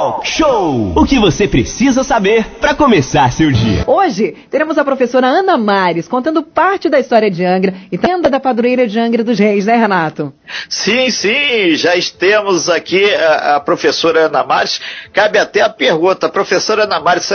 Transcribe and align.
Talk 0.00 0.26
Show! 0.26 0.94
O 0.96 1.04
que 1.04 1.18
você 1.18 1.46
precisa 1.46 2.02
saber 2.02 2.46
para 2.58 2.72
começar 2.74 3.30
seu 3.32 3.52
dia. 3.52 3.84
Hoje 3.86 4.34
teremos 4.50 4.78
a 4.78 4.84
professora 4.84 5.26
Ana 5.26 5.58
Mares 5.58 6.08
contando 6.08 6.42
parte 6.42 6.88
da 6.88 6.98
história 6.98 7.30
de 7.30 7.44
Angra 7.44 7.74
e 7.92 7.98
tenda 7.98 8.30
da 8.30 8.40
padroeira 8.40 8.86
de 8.86 8.98
Angra 8.98 9.22
dos 9.22 9.38
Reis, 9.38 9.66
né, 9.66 9.76
Renato? 9.76 10.32
Sim, 10.70 11.10
sim, 11.10 11.74
já 11.74 11.92
temos 12.18 12.70
aqui 12.70 13.14
a, 13.14 13.56
a 13.56 13.60
professora 13.60 14.20
Ana 14.20 14.42
Mares. 14.42 14.80
Cabe 15.12 15.38
até 15.38 15.60
a 15.60 15.68
pergunta, 15.68 16.30
professora 16.30 16.84
Ana 16.84 16.98
Mares, 16.98 17.28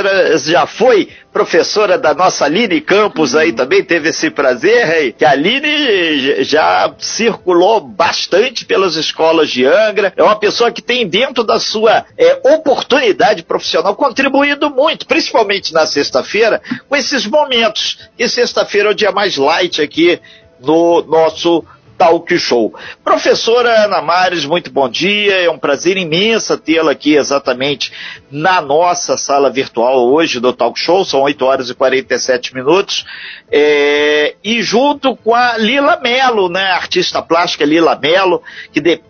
já 0.43 0.65
foi 0.65 1.09
professora 1.35 1.97
da 1.97 2.13
nossa 2.13 2.45
Aline 2.45 2.79
Campos 2.79 3.35
aí 3.35 3.51
também, 3.51 3.83
teve 3.83 4.07
esse 4.07 4.29
prazer, 4.29 4.85
aí, 4.85 5.11
que 5.11 5.25
a 5.25 5.31
Aline 5.31 6.41
já 6.45 6.95
circulou 6.97 7.81
bastante 7.81 8.63
pelas 8.63 8.95
escolas 8.95 9.49
de 9.49 9.65
Angra, 9.65 10.13
é 10.15 10.23
uma 10.23 10.39
pessoa 10.39 10.71
que 10.71 10.81
tem 10.81 11.05
dentro 11.05 11.43
da 11.43 11.59
sua 11.59 12.05
é, 12.17 12.39
oportunidade 12.55 13.43
profissional 13.43 13.95
contribuído 13.95 14.69
muito, 14.69 15.05
principalmente 15.05 15.73
na 15.73 15.85
sexta-feira, 15.85 16.61
com 16.87 16.95
esses 16.95 17.25
momentos, 17.25 18.09
e 18.17 18.27
sexta-feira 18.27 18.89
é 18.89 18.91
o 18.91 18.95
dia 18.95 19.11
mais 19.11 19.37
light 19.37 19.81
aqui 19.81 20.19
no 20.59 21.01
nosso 21.03 21.63
Talk 21.97 22.37
Show. 22.37 22.73
Professora 23.03 23.85
Ana 23.85 24.01
Mares, 24.01 24.45
muito 24.45 24.71
bom 24.71 24.89
dia. 24.89 25.43
É 25.43 25.49
um 25.49 25.57
prazer 25.57 25.97
imenso 25.97 26.57
tê-la 26.57 26.91
aqui 26.91 27.15
exatamente 27.15 27.91
na 28.29 28.61
nossa 28.61 29.17
sala 29.17 29.49
virtual 29.49 30.11
hoje 30.11 30.39
do 30.39 30.51
Talk 30.51 30.79
Show. 30.79 31.05
São 31.05 31.21
8 31.21 31.45
horas 31.45 31.69
e 31.69 31.73
47 31.73 32.53
minutos. 32.53 33.05
É, 33.51 34.35
e 34.43 34.61
junto 34.61 35.15
com 35.15 35.33
a 35.33 35.57
Lila 35.57 35.99
Melo, 36.01 36.49
né, 36.49 36.71
artista 36.71 37.21
plástica 37.21 37.65
Lila 37.65 37.97
Melo, 37.97 38.41
que 38.71 38.81
de, 38.81 39.01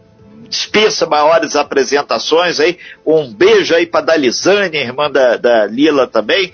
dispensa 0.48 1.05
maiores 1.05 1.55
apresentações 1.55 2.59
aí. 2.59 2.77
Um 3.05 3.34
beijo 3.34 3.76
aí 3.76 3.86
para 3.86 4.05
Dalizane, 4.05 4.77
irmã 4.77 5.09
da, 5.09 5.38
da 5.38 5.66
Lila 5.66 6.08
também 6.08 6.52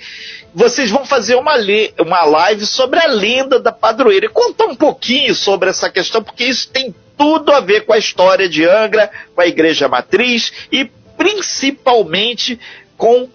vocês 0.53 0.89
vão 0.91 1.05
fazer 1.05 1.35
uma, 1.35 1.53
uma 1.99 2.23
live 2.25 2.65
sobre 2.65 2.99
a 2.99 3.07
lenda 3.07 3.59
da 3.59 3.71
padroeira. 3.71 4.25
E 4.25 4.29
contar 4.29 4.65
um 4.65 4.75
pouquinho 4.75 5.33
sobre 5.33 5.69
essa 5.69 5.89
questão, 5.89 6.21
porque 6.21 6.43
isso 6.43 6.69
tem 6.69 6.93
tudo 7.17 7.51
a 7.51 7.59
ver 7.59 7.85
com 7.85 7.93
a 7.93 7.97
história 7.97 8.49
de 8.49 8.65
Angra, 8.65 9.09
com 9.33 9.41
a 9.41 9.47
igreja 9.47 9.87
matriz 9.87 10.51
e 10.71 10.89
principalmente 11.17 12.59
com 12.97 13.29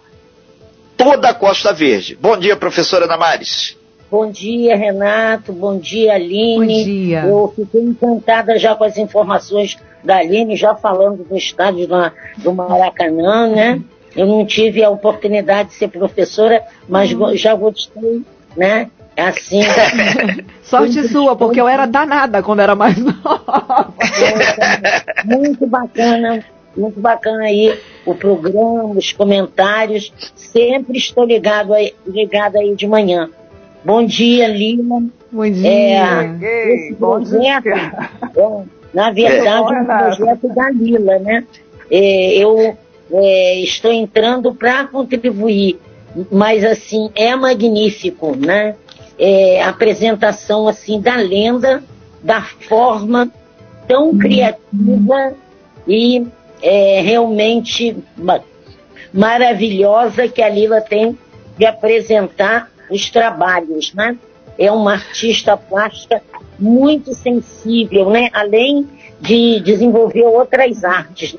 toda 0.96 1.30
a 1.30 1.34
Costa 1.34 1.72
Verde. 1.72 2.16
Bom 2.20 2.36
dia, 2.36 2.56
professora 2.56 3.06
Damares. 3.06 3.76
Bom 4.10 4.30
dia, 4.30 4.76
Renato. 4.76 5.52
Bom 5.52 5.78
dia, 5.78 6.14
Aline. 6.14 6.56
Bom 6.56 6.84
dia. 6.84 7.22
Eu 7.24 7.52
fiquei 7.54 7.80
encantada 7.80 8.58
já 8.58 8.74
com 8.74 8.84
as 8.84 8.96
informações 8.96 9.76
da 10.06 10.18
Aline, 10.18 10.56
já 10.56 10.74
falando 10.74 11.24
do 11.24 11.36
estádio 11.36 11.88
do 12.38 12.54
Maracanã, 12.54 13.48
né? 13.48 13.82
Eu 14.14 14.26
não 14.26 14.46
tive 14.46 14.82
a 14.82 14.88
oportunidade 14.88 15.70
de 15.70 15.74
ser 15.74 15.88
professora, 15.88 16.62
mas 16.88 17.12
uhum. 17.12 17.36
já 17.36 17.54
gostei, 17.54 18.22
né? 18.56 18.88
É 19.16 19.22
assim. 19.24 19.60
Sorte 20.62 21.08
sua, 21.08 21.36
porque 21.36 21.60
eu 21.60 21.68
era 21.68 21.86
danada 21.86 22.42
quando 22.42 22.60
era 22.60 22.74
mais 22.74 22.96
nova. 23.02 23.92
muito 25.24 25.66
bacana, 25.66 26.44
muito 26.76 27.00
bacana 27.00 27.44
aí 27.44 27.78
o 28.06 28.14
programa, 28.14 28.84
os 28.90 29.12
comentários. 29.12 30.12
Sempre 30.34 30.98
estou 30.98 31.24
ligado 31.24 31.74
aí, 31.74 31.94
ligado 32.06 32.56
aí 32.56 32.74
de 32.74 32.86
manhã. 32.86 33.28
Bom 33.84 34.04
dia, 34.04 34.48
Lima. 34.48 35.04
Bom 35.30 35.50
dia. 35.50 36.36
É, 36.40 36.74
esse 36.74 36.94
projeto, 36.94 37.68
é, 37.68 38.64
na 38.96 39.10
verdade, 39.10 39.74
é 39.74 39.78
um 39.78 39.84
projeto 39.84 40.48
da 40.54 40.70
Lila, 40.70 41.18
né? 41.18 41.44
É, 41.90 42.38
eu 42.38 42.78
é, 43.12 43.60
estou 43.60 43.92
entrando 43.92 44.54
para 44.54 44.86
contribuir, 44.86 45.78
mas 46.32 46.64
assim 46.64 47.10
é 47.14 47.36
magnífico, 47.36 48.34
né? 48.34 48.74
É, 49.18 49.62
a 49.62 49.68
apresentação 49.68 50.66
assim 50.66 50.98
da 50.98 51.14
lenda, 51.16 51.84
da 52.22 52.40
forma 52.40 53.30
tão 53.86 54.16
criativa 54.16 55.34
e 55.86 56.26
é, 56.62 57.02
realmente 57.02 57.98
maravilhosa 59.12 60.26
que 60.26 60.40
a 60.40 60.48
Lila 60.48 60.80
tem 60.80 61.18
de 61.58 61.66
apresentar 61.66 62.70
os 62.90 63.10
trabalhos, 63.10 63.92
né? 63.92 64.16
É 64.58 64.72
uma 64.72 64.94
artista 64.94 65.54
plástica 65.54 66.22
muito 66.58 67.14
sensível, 67.14 68.10
né? 68.10 68.28
Além 68.32 68.86
de 69.20 69.60
desenvolver 69.60 70.22
outras 70.22 70.84
artes. 70.84 71.36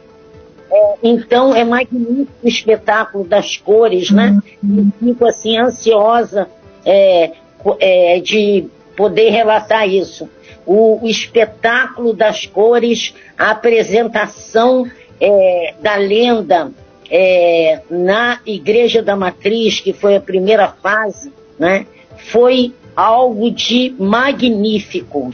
É, 0.69 0.95
então 1.01 1.55
é 1.55 1.63
magnífico 1.63 2.31
o 2.43 2.47
espetáculo 2.47 3.23
das 3.23 3.57
cores, 3.57 4.11
né? 4.11 4.37
E 4.63 4.87
fico 4.99 5.25
assim 5.25 5.57
ansiosa 5.57 6.49
é, 6.85 7.31
é, 7.79 8.19
de 8.19 8.65
poder 8.95 9.29
relatar 9.29 9.87
isso. 9.87 10.29
O, 10.65 11.05
o, 11.05 11.07
espetáculo 11.07 12.13
das 12.13 12.45
cores, 12.45 13.13
a 13.37 13.51
apresentação 13.51 14.85
é, 15.21 15.73
da 15.81 15.95
lenda 15.95 16.71
é, 17.09 17.79
na 17.89 18.39
Igreja 18.45 19.01
da 19.01 19.15
Matriz, 19.15 19.79
que 19.79 19.93
foi 19.93 20.17
a 20.17 20.21
primeira 20.21 20.67
fase, 20.67 21.31
né? 21.57 21.85
Foi 22.17 22.73
algo 22.97 23.51
de 23.51 23.93
magnífico. 23.99 25.31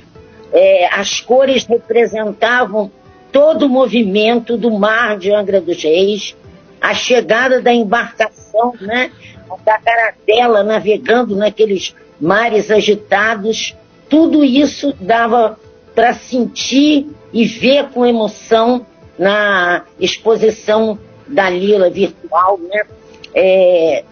É, 0.51 0.93
as 0.93 1.21
cores 1.21 1.65
representavam 1.65 2.91
todo 3.31 3.65
o 3.65 3.69
movimento 3.69 4.57
do 4.57 4.69
mar 4.69 5.17
de 5.17 5.33
Angra 5.33 5.61
dos 5.61 5.81
Reis, 5.81 6.35
a 6.81 6.93
chegada 6.93 7.61
da 7.61 7.73
embarcação, 7.73 8.73
né, 8.81 9.09
da 9.65 9.79
caratela 9.79 10.61
navegando 10.61 11.35
naqueles 11.35 11.95
mares 12.19 12.69
agitados, 12.69 13.73
tudo 14.09 14.43
isso 14.43 14.93
dava 14.99 15.57
para 15.95 16.13
sentir 16.13 17.07
e 17.31 17.45
ver 17.45 17.89
com 17.89 18.05
emoção 18.05 18.85
na 19.17 19.85
exposição 19.99 20.99
da 21.27 21.49
Lila 21.49 21.89
virtual, 21.89 22.59
né, 22.59 22.83
é, 23.33 24.03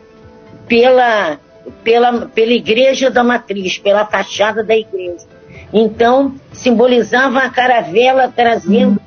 pela, 0.67 1.37
pela, 1.83 2.27
pela 2.27 2.51
igreja 2.51 3.09
da 3.09 3.23
matriz, 3.23 3.77
pela 3.77 4.05
fachada 4.05 4.63
da 4.63 4.75
igreja. 4.75 5.25
Então, 5.73 6.35
simbolizava 6.51 7.39
a 7.39 7.49
caravela 7.49 8.31
trazendo 8.33 8.99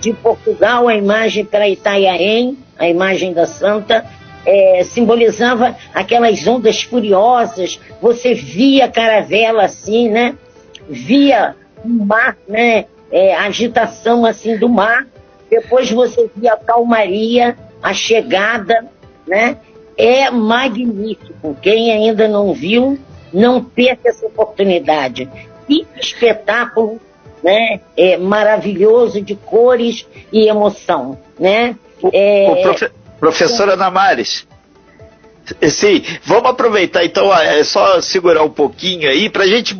de 0.00 0.12
Portugal 0.12 0.88
a 0.88 0.94
imagem 0.94 1.44
para 1.44 1.68
Itanhaém, 1.68 2.58
a 2.78 2.88
imagem 2.88 3.32
da 3.32 3.46
Santa, 3.46 4.04
é, 4.44 4.82
simbolizava 4.84 5.74
aquelas 5.94 6.46
ondas 6.46 6.82
furiosas, 6.82 7.80
você 8.00 8.34
via 8.34 8.84
a 8.84 8.90
caravela 8.90 9.64
assim, 9.64 10.08
né? 10.08 10.34
Via 10.88 11.54
o 11.82 11.88
mar, 11.88 12.36
né? 12.46 12.86
É, 13.10 13.34
agitação 13.36 14.26
assim 14.26 14.58
do 14.58 14.68
mar, 14.68 15.06
depois 15.48 15.90
você 15.90 16.28
via 16.36 16.54
a 16.54 16.56
calmaria, 16.56 17.56
a 17.82 17.94
chegada, 17.94 18.86
né? 19.26 19.56
É 19.96 20.30
magnífico. 20.30 21.56
Quem 21.60 21.92
ainda 21.92 22.26
não 22.28 22.52
viu, 22.52 22.98
não 23.32 23.62
perca 23.62 24.08
essa 24.08 24.26
oportunidade 24.26 25.28
que 25.66 25.86
espetáculo 26.00 27.00
né, 27.42 27.80
é, 27.96 28.16
maravilhoso 28.16 29.20
de 29.20 29.34
cores 29.34 30.06
e 30.32 30.48
emoção. 30.48 31.18
Né? 31.38 31.76
É, 32.12 32.50
o 32.50 32.62
profe 32.62 32.90
professora 33.20 33.76
Namares, 33.76 34.46
sim, 35.68 36.02
vamos 36.24 36.50
aproveitar 36.50 37.04
então, 37.04 37.32
é 37.32 37.62
só 37.64 38.00
segurar 38.00 38.42
um 38.42 38.50
pouquinho 38.50 39.08
aí 39.08 39.30
para 39.30 39.44
a 39.44 39.46
gente 39.46 39.74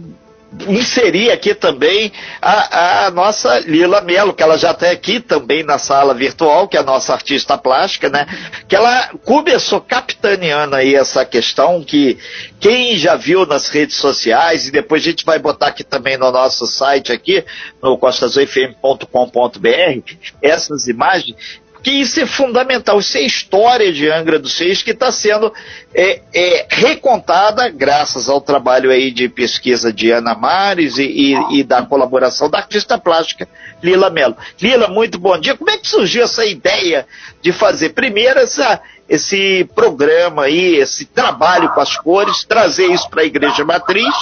inserir 0.68 1.30
aqui 1.30 1.54
também 1.54 2.12
a, 2.40 3.06
a, 3.06 3.10
nossa 3.10 3.58
Lila 3.60 4.00
Melo, 4.00 4.32
que 4.32 4.42
ela 4.42 4.56
já 4.56 4.70
está 4.70 4.90
aqui 4.90 5.20
também 5.20 5.62
na 5.62 5.78
sala 5.78 6.14
virtual, 6.14 6.68
que 6.68 6.76
é 6.76 6.80
a 6.80 6.84
nossa 6.84 7.12
artista 7.12 7.58
plástica, 7.58 8.08
né? 8.08 8.26
Que 8.68 8.76
ela 8.76 9.10
começou 9.24 9.80
capitaneando 9.80 10.76
aí 10.76 10.94
essa 10.94 11.24
questão 11.24 11.82
que 11.82 12.18
quem 12.60 12.96
já 12.96 13.16
viu 13.16 13.44
nas 13.44 13.68
redes 13.68 13.96
sociais, 13.96 14.68
e 14.68 14.70
depois 14.70 15.02
a 15.02 15.10
gente 15.10 15.24
vai 15.24 15.38
botar 15.38 15.68
aqui 15.68 15.84
também 15.84 16.16
no 16.16 16.30
nosso 16.30 16.66
site 16.66 17.12
aqui, 17.12 17.44
no 17.82 17.98
costazoifm.com.br, 17.98 20.14
essas 20.40 20.88
imagens, 20.88 21.36
que 21.84 21.90
isso 21.90 22.18
é 22.18 22.24
fundamental, 22.24 22.98
isso 22.98 23.18
é 23.18 23.20
história 23.20 23.92
de 23.92 24.10
Angra 24.10 24.38
dos 24.38 24.58
Reis 24.58 24.82
que 24.82 24.92
está 24.92 25.12
sendo 25.12 25.52
é, 25.94 26.22
é, 26.32 26.66
recontada 26.70 27.68
graças 27.68 28.26
ao 28.26 28.40
trabalho 28.40 28.90
aí 28.90 29.10
de 29.10 29.28
pesquisa 29.28 29.92
de 29.92 30.10
Ana 30.10 30.34
Mares 30.34 30.96
e, 30.96 31.04
e, 31.04 31.58
e, 31.58 31.62
da 31.62 31.82
colaboração 31.82 32.48
da 32.48 32.56
artista 32.56 32.96
plástica 32.98 33.46
Lila 33.82 34.08
Mello. 34.08 34.34
Lila, 34.62 34.88
muito 34.88 35.18
bom 35.18 35.38
dia. 35.38 35.54
Como 35.54 35.70
é 35.70 35.76
que 35.76 35.86
surgiu 35.86 36.24
essa 36.24 36.46
ideia 36.46 37.06
de 37.42 37.52
fazer 37.52 37.90
primeiro 37.90 38.40
essa, 38.40 38.80
esse 39.06 39.68
programa 39.74 40.44
aí, 40.44 40.76
esse 40.76 41.04
trabalho 41.04 41.68
com 41.74 41.82
as 41.82 41.98
cores, 41.98 42.44
trazer 42.44 42.86
isso 42.86 43.10
para 43.10 43.20
a 43.20 43.26
Igreja 43.26 43.62
Matriz 43.62 44.14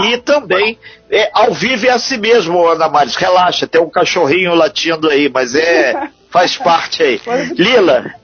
e 0.00 0.18
também 0.18 0.76
é, 1.08 1.30
ao 1.32 1.54
vivo 1.54 1.86
é 1.86 1.90
assim 1.90 2.18
mesmo, 2.18 2.66
Ana 2.66 2.88
Mares, 2.88 3.14
relaxa, 3.14 3.68
tem 3.68 3.80
um 3.80 3.88
cachorrinho 3.88 4.52
latindo 4.54 5.08
aí, 5.08 5.30
mas 5.32 5.54
é 5.54 6.10
faz 6.30 6.56
parte 6.56 7.02
aí. 7.02 7.20
Lila, 7.56 8.14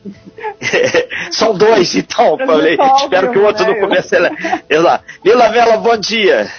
são 1.31 1.55
dois 1.55 1.95
então, 1.95 2.37
falei. 2.39 2.77
Espero 2.97 3.33
que 3.33 3.39
o 3.39 3.45
outro 3.45 3.65
né? 3.65 3.73
não 3.73 3.81
comece 3.81 4.17
a. 4.17 5.01
Lila 5.25 5.49
Vela, 5.49 5.77
bom 5.79 5.97
dia. 5.97 6.51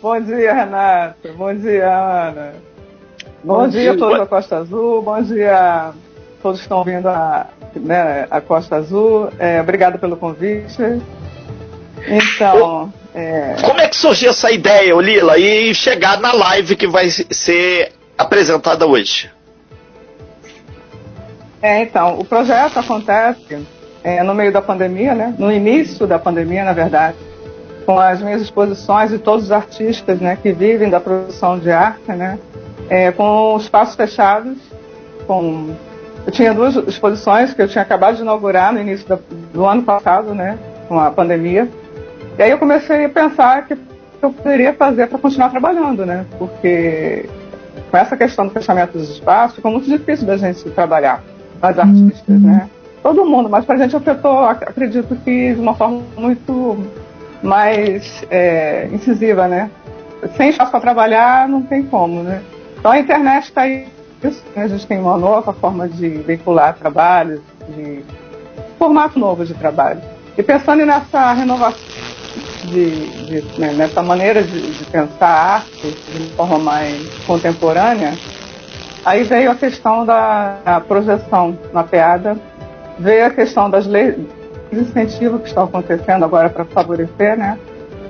Bom 0.00 0.20
dia, 0.20 0.52
Renato. 0.52 1.28
Bom 1.34 1.54
dia, 1.54 1.88
Ana. 1.88 2.52
Bom, 3.42 3.54
bom 3.54 3.68
dia 3.68 3.92
a 3.92 3.96
todos 3.96 4.18
da 4.18 4.26
Costa 4.26 4.56
Azul. 4.58 5.02
Bom 5.02 5.22
dia 5.22 5.56
a 5.56 5.92
todos 6.42 6.60
que 6.60 6.66
estão 6.66 6.84
vindo 6.84 7.08
a, 7.08 7.46
né, 7.74 8.26
a 8.30 8.40
Costa 8.40 8.76
Azul. 8.76 9.30
É, 9.38 9.60
obrigado 9.60 9.98
pelo 9.98 10.16
convite. 10.16 10.82
Então. 12.06 12.92
É... 13.14 13.54
Como 13.62 13.80
é 13.80 13.88
que 13.88 13.96
surgiu 13.96 14.30
essa 14.30 14.50
ideia, 14.50 14.94
Lila, 14.94 15.38
e 15.38 15.74
chegar 15.74 16.20
na 16.20 16.32
live 16.32 16.74
que 16.74 16.86
vai 16.86 17.08
ser 17.08 17.92
apresentada 18.18 18.86
hoje? 18.86 19.30
É, 21.64 21.80
então, 21.80 22.18
o 22.18 22.26
projeto 22.26 22.78
acontece 22.78 23.66
é, 24.02 24.22
no 24.22 24.34
meio 24.34 24.52
da 24.52 24.60
pandemia, 24.60 25.14
né? 25.14 25.34
No 25.38 25.50
início 25.50 26.06
da 26.06 26.18
pandemia, 26.18 26.62
na 26.62 26.74
verdade, 26.74 27.16
com 27.86 27.98
as 27.98 28.20
minhas 28.20 28.42
exposições 28.42 29.10
e 29.14 29.18
todos 29.18 29.46
os 29.46 29.50
artistas, 29.50 30.20
né, 30.20 30.36
que 30.36 30.52
vivem 30.52 30.90
da 30.90 31.00
produção 31.00 31.58
de 31.58 31.70
arte, 31.70 32.12
né? 32.12 32.38
É, 32.90 33.10
com 33.12 33.56
espaços 33.58 33.96
fechados, 33.96 34.58
com 35.26 35.74
eu 36.26 36.32
tinha 36.32 36.52
duas 36.52 36.76
exposições 36.86 37.54
que 37.54 37.62
eu 37.62 37.68
tinha 37.68 37.80
acabado 37.80 38.16
de 38.16 38.20
inaugurar 38.20 38.70
no 38.70 38.80
início 38.80 39.18
do 39.50 39.64
ano 39.64 39.84
passado, 39.84 40.34
né, 40.34 40.58
com 40.86 41.00
a 41.00 41.10
pandemia. 41.10 41.66
E 42.36 42.42
aí 42.42 42.50
eu 42.50 42.58
comecei 42.58 43.06
a 43.06 43.08
pensar 43.08 43.66
que 43.66 43.74
eu 44.20 44.30
poderia 44.30 44.74
fazer 44.74 45.06
para 45.06 45.18
continuar 45.18 45.48
trabalhando, 45.48 46.04
né? 46.04 46.26
Porque 46.38 47.26
com 47.90 47.96
essa 47.96 48.18
questão 48.18 48.48
do 48.48 48.52
fechamento 48.52 48.98
dos 48.98 49.08
espaços, 49.08 49.56
ficou 49.56 49.70
muito 49.70 49.88
difícil 49.88 50.26
da 50.26 50.36
gente 50.36 50.62
trabalhar, 50.70 51.22
as 51.70 51.78
artistas, 51.78 52.28
uhum. 52.28 52.40
né? 52.40 52.68
Todo 53.02 53.24
mundo, 53.26 53.50
mas 53.50 53.64
para 53.64 53.74
a 53.74 53.78
gente 53.78 53.94
afetou, 53.94 54.44
acredito 54.44 55.14
que 55.16 55.54
de 55.54 55.60
uma 55.60 55.74
forma 55.74 56.02
muito 56.16 56.78
mais 57.42 58.24
é, 58.30 58.88
incisiva, 58.92 59.46
né? 59.46 59.70
Sem 60.36 60.48
espaço 60.48 60.70
para 60.70 60.80
trabalhar, 60.80 61.48
não 61.48 61.62
tem 61.62 61.82
como, 61.82 62.22
né? 62.22 62.42
Então 62.78 62.90
a 62.90 62.98
internet 62.98 63.44
está 63.44 63.62
aí. 63.62 63.86
Né? 64.22 64.32
A 64.56 64.68
gente 64.68 64.86
tem 64.86 64.98
uma 64.98 65.18
nova 65.18 65.52
forma 65.52 65.86
de 65.86 66.08
veicular 66.08 66.74
trabalhos, 66.74 67.40
de 67.68 68.02
formato 68.78 69.18
novo 69.18 69.44
de 69.44 69.52
trabalho. 69.54 70.00
E 70.36 70.42
pensando 70.42 70.84
nessa 70.84 71.32
renovação 71.32 71.78
de, 72.64 73.06
de 73.26 73.60
né, 73.60 73.72
nessa 73.72 74.02
maneira 74.02 74.42
de, 74.42 74.72
de, 74.72 74.84
pensar 74.86 75.28
a 75.28 75.54
arte 75.56 75.96
de 76.12 76.30
forma 76.34 76.58
mais 76.58 77.08
contemporânea, 77.26 78.14
aí 79.04 79.22
veio 79.24 79.50
a 79.50 79.54
questão 79.54 80.04
da 80.04 80.82
projeção 80.86 81.58
mapeada, 81.72 82.36
veio 82.98 83.26
a 83.26 83.30
questão 83.30 83.68
das 83.68 83.86
leis 83.86 84.16
de 84.72 84.80
incentivo 84.80 85.38
que 85.38 85.48
estão 85.48 85.64
acontecendo 85.64 86.24
agora 86.24 86.48
para 86.48 86.64
favorecer 86.64 87.36
né, 87.36 87.58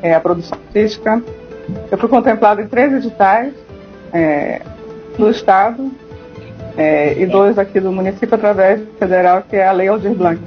é, 0.03 0.15
a 0.15 0.21
produção 0.21 0.59
artística. 0.67 1.23
Eu 1.91 1.99
fui 1.99 2.09
contemplado 2.09 2.61
em 2.61 2.67
três 2.67 2.93
editais 2.93 3.53
é, 4.13 4.61
do 5.19 5.31
Estado 5.31 5.91
é, 6.77 7.19
e 7.21 7.27
dois 7.27 7.59
aqui 7.59 7.81
do 7.81 7.93
município 7.93 8.35
através 8.35 8.81
federal, 8.99 9.43
que 9.49 9.57
é 9.57 9.67
a 9.67 9.73
Lei 9.73 9.89
Aldir 9.89 10.15
Blanc. 10.15 10.41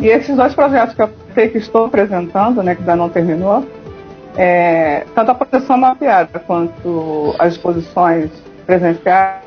E 0.00 0.06
esses 0.06 0.36
dois 0.36 0.54
projetos 0.54 0.94
que 0.94 1.02
eu 1.02 1.10
sei 1.34 1.48
que 1.48 1.58
estou 1.58 1.86
apresentando, 1.86 2.62
né, 2.62 2.74
que 2.74 2.82
ainda 2.82 2.96
não 2.96 3.08
terminou, 3.08 3.66
é, 4.36 5.04
tanto 5.14 5.32
a 5.32 5.34
proteção 5.34 5.76
mapeada 5.76 6.38
quanto 6.38 7.34
as 7.38 7.54
exposições 7.54 8.30
presenciais, 8.70 9.42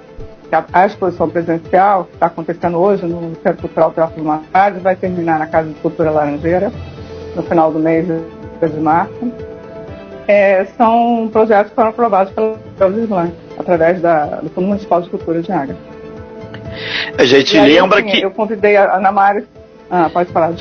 a 0.73 0.85
exposição 0.85 1.29
presencial 1.29 2.03
que 2.03 2.15
está 2.15 2.25
acontecendo 2.25 2.77
hoje 2.77 3.05
no 3.05 3.33
Centro 3.41 3.61
Cultural 3.61 3.91
Teatro 3.91 4.21
do 4.21 4.27
Marcado 4.27 4.81
vai 4.81 4.97
terminar 4.97 5.39
na 5.39 5.47
Casa 5.47 5.69
de 5.69 5.75
Cultura 5.75 6.11
Laranjeira 6.11 6.71
no 7.33 7.41
final 7.43 7.71
do 7.71 7.79
mês 7.79 8.05
de 8.05 8.79
março. 8.79 9.31
É, 10.27 10.65
são 10.77 11.29
projetos 11.31 11.69
que 11.69 11.75
foram 11.75 11.89
aprovados 11.89 12.33
pela 12.33 12.57
Aldir 12.79 13.07
Blanc, 13.07 13.33
através 13.57 14.01
da, 14.01 14.25
do 14.41 14.49
Fundo 14.49 14.67
Municipal 14.67 15.01
de 15.01 15.09
Cultura 15.09 15.41
de 15.41 15.51
Águia. 15.51 15.75
A 17.17 17.23
gente 17.23 17.57
aí, 17.57 17.73
lembra 17.73 17.99
assim, 17.99 18.09
que. 18.09 18.21
Eu 18.21 18.31
convidei 18.31 18.75
a 18.75 18.95
Ana 18.95 19.11
Maria. 19.11 19.45
Ah, 19.89 20.09
pode 20.11 20.31
falar. 20.31 20.53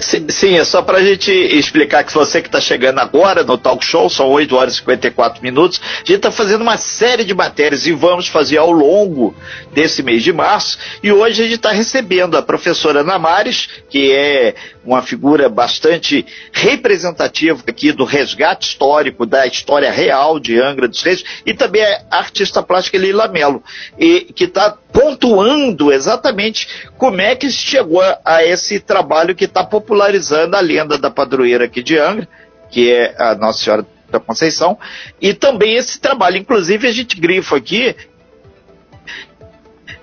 Sim, 0.00 0.56
é 0.56 0.64
só 0.64 0.82
para 0.82 0.98
a 0.98 1.04
gente 1.04 1.30
explicar 1.30 2.04
que 2.04 2.12
você 2.12 2.42
que 2.42 2.48
está 2.48 2.60
chegando 2.60 2.98
agora 2.98 3.44
no 3.44 3.56
talk 3.56 3.84
show, 3.84 4.10
são 4.10 4.28
8 4.30 4.56
horas 4.56 4.74
e 4.74 4.76
54 4.78 5.42
minutos, 5.42 5.80
a 5.82 5.98
gente 5.98 6.16
está 6.16 6.30
fazendo 6.30 6.62
uma 6.62 6.76
série 6.76 7.24
de 7.24 7.34
matérias 7.34 7.86
e 7.86 7.92
vamos 7.92 8.26
fazer 8.26 8.58
ao 8.58 8.70
longo 8.70 9.34
desse 9.72 10.02
mês 10.02 10.22
de 10.22 10.32
março. 10.32 10.78
E 11.02 11.12
hoje 11.12 11.42
a 11.42 11.44
gente 11.44 11.56
está 11.56 11.70
recebendo 11.70 12.36
a 12.36 12.42
professora 12.42 13.00
Ana 13.00 13.18
Mares, 13.18 13.68
que 13.88 14.12
é 14.12 14.54
uma 14.84 15.02
figura 15.02 15.48
bastante 15.48 16.24
representativa 16.52 17.62
aqui 17.66 17.92
do 17.92 18.04
resgate 18.04 18.68
histórico, 18.68 19.26
da 19.26 19.46
história 19.46 19.90
real 19.90 20.38
de 20.38 20.60
Angra 20.60 20.88
dos 20.88 21.02
Reis, 21.02 21.24
e 21.44 21.54
também 21.54 21.82
é 21.82 22.02
a 22.10 22.18
artista 22.18 22.62
plástica 22.62 22.98
Lila 22.98 23.28
Mello, 23.28 23.62
e 23.98 24.20
que 24.34 24.44
está 24.44 24.76
pontuando 24.92 25.92
exatamente 25.92 26.68
como 26.96 27.20
é 27.20 27.36
que 27.36 27.50
chegou 27.50 28.02
a 28.24 28.44
esse 28.44 28.80
trabalho 28.80 29.34
que 29.34 29.44
está 29.44 29.62
popularizando 29.80 30.56
a 30.56 30.60
lenda 30.60 30.96
da 30.96 31.10
padroeira 31.10 31.66
aqui 31.66 31.82
de 31.82 31.98
Angra, 31.98 32.26
que 32.70 32.90
é 32.90 33.14
a 33.18 33.34
Nossa 33.34 33.62
Senhora 33.62 33.86
da 34.10 34.18
Conceição, 34.18 34.78
e 35.20 35.34
também 35.34 35.74
esse 35.74 36.00
trabalho, 36.00 36.38
inclusive 36.38 36.88
a 36.88 36.92
gente 36.92 37.20
grifa 37.20 37.56
aqui 37.56 37.94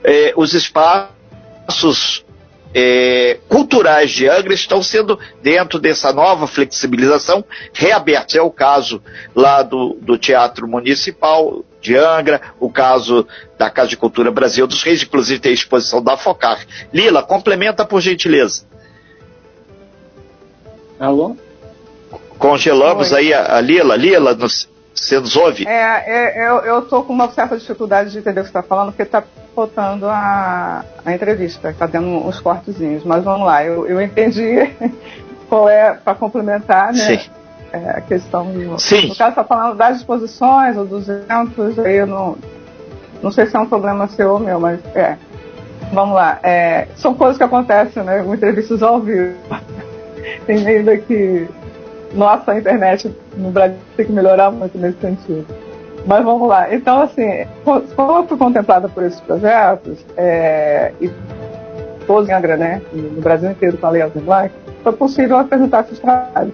é, 0.03 0.33
os 0.35 0.53
espaços 0.53 2.23
é, 2.73 3.39
culturais 3.47 4.11
de 4.11 4.27
Angra 4.27 4.53
estão 4.53 4.83
sendo, 4.83 5.19
dentro 5.41 5.79
dessa 5.79 6.11
nova 6.11 6.45
flexibilização, 6.45 7.43
reabertos. 7.73 8.35
É 8.35 8.41
o 8.41 8.51
caso 8.51 9.01
lá 9.35 9.63
do, 9.63 9.97
do 10.01 10.17
Teatro 10.17 10.67
Municipal 10.67 11.63
de 11.81 11.95
Angra, 11.95 12.41
o 12.59 12.69
caso 12.69 13.27
da 13.57 13.69
Casa 13.69 13.89
de 13.89 13.97
Cultura 13.97 14.31
Brasil 14.31 14.65
dos 14.65 14.83
Reis, 14.83 15.03
inclusive 15.03 15.39
tem 15.39 15.51
a 15.51 15.55
exposição 15.55 16.01
da 16.01 16.17
FOCAR. 16.17 16.65
Lila, 16.93 17.23
complementa 17.23 17.85
por 17.85 18.01
gentileza. 18.01 18.65
Alô? 20.99 21.35
Congelamos 22.37 23.11
Oi. 23.11 23.19
aí 23.19 23.33
a, 23.33 23.57
a 23.57 23.61
Lila. 23.61 23.95
Lila, 23.95 24.33
nos, 24.33 24.69
você 24.93 25.19
nos 25.19 25.35
ouve? 25.35 25.67
É, 25.67 26.41
é 26.41 26.69
eu 26.69 26.79
estou 26.79 27.03
com 27.03 27.13
uma 27.13 27.29
certa 27.31 27.57
dificuldade 27.57 28.11
de 28.11 28.19
entender 28.19 28.41
o 28.41 28.43
que 28.43 28.51
você 28.51 28.57
está 28.57 28.63
falando, 28.63 28.87
porque 28.87 29.03
está 29.03 29.23
faltando 29.55 30.07
a, 30.07 30.83
a 31.05 31.13
entrevista, 31.13 31.69
está 31.69 31.85
dando 31.85 32.07
uns 32.07 32.39
cortezinhos. 32.39 33.03
Mas 33.03 33.23
vamos 33.23 33.45
lá, 33.45 33.63
eu, 33.63 33.87
eu 33.87 34.01
entendi 34.01 34.69
qual 35.49 35.69
é, 35.69 35.93
para 35.93 36.15
complementar, 36.15 36.93
né? 36.93 37.17
Sim. 37.17 37.29
É, 37.71 37.89
a 37.89 38.01
questão 38.01 38.51
do. 38.51 38.79
Sim. 38.79 39.09
No 39.09 39.15
caso, 39.15 39.31
está 39.31 39.43
falando 39.43 39.75
das 39.75 39.97
exposições 39.97 40.77
ou 40.77 40.85
dos 40.85 41.09
eventos, 41.09 41.79
aí 41.79 41.95
eu 41.95 42.07
não, 42.07 42.37
não 43.21 43.31
sei 43.31 43.47
se 43.47 43.55
é 43.55 43.59
um 43.59 43.65
problema 43.65 44.07
seu 44.07 44.33
ou 44.33 44.39
meu, 44.39 44.59
mas 44.59 44.79
é. 44.95 45.17
Vamos 45.91 46.15
lá. 46.15 46.39
É, 46.43 46.87
são 46.95 47.13
coisas 47.13 47.37
que 47.37 47.43
acontecem, 47.43 48.03
né? 48.03 48.23
Entrevistas 48.25 48.81
ao 48.81 48.99
vivo. 48.99 49.35
Tem 50.45 50.65
ainda 50.67 50.97
que 50.97 51.47
nossa, 52.13 52.51
a 52.51 52.59
internet 52.59 53.13
no 53.35 53.49
Brasil 53.51 53.77
tem 53.97 54.05
que 54.05 54.11
melhorar 54.11 54.51
muito 54.51 54.77
nesse 54.77 54.99
sentido. 54.99 55.45
Mas 56.05 56.23
vamos 56.23 56.47
lá. 56.47 56.73
Então, 56.73 57.01
assim, 57.01 57.45
como 57.95 58.11
eu 58.17 58.27
fui 58.27 58.37
contemplada 58.37 58.87
por 58.87 59.03
esses 59.03 59.19
projetos, 59.21 60.05
é, 60.17 60.91
e 61.01 61.09
todos 62.05 62.29
em 62.29 62.33
Angra, 62.33 62.57
né, 62.57 62.81
no 62.93 63.21
Brasil 63.21 63.49
inteiro 63.49 63.77
com 63.77 63.87
a 63.87 63.89
Lei 63.89 64.03
Blanc, 64.15 64.53
foi 64.83 64.93
possível 64.93 65.37
apresentar 65.37 65.85
esses 65.85 65.99
trabalhos. 65.99 66.53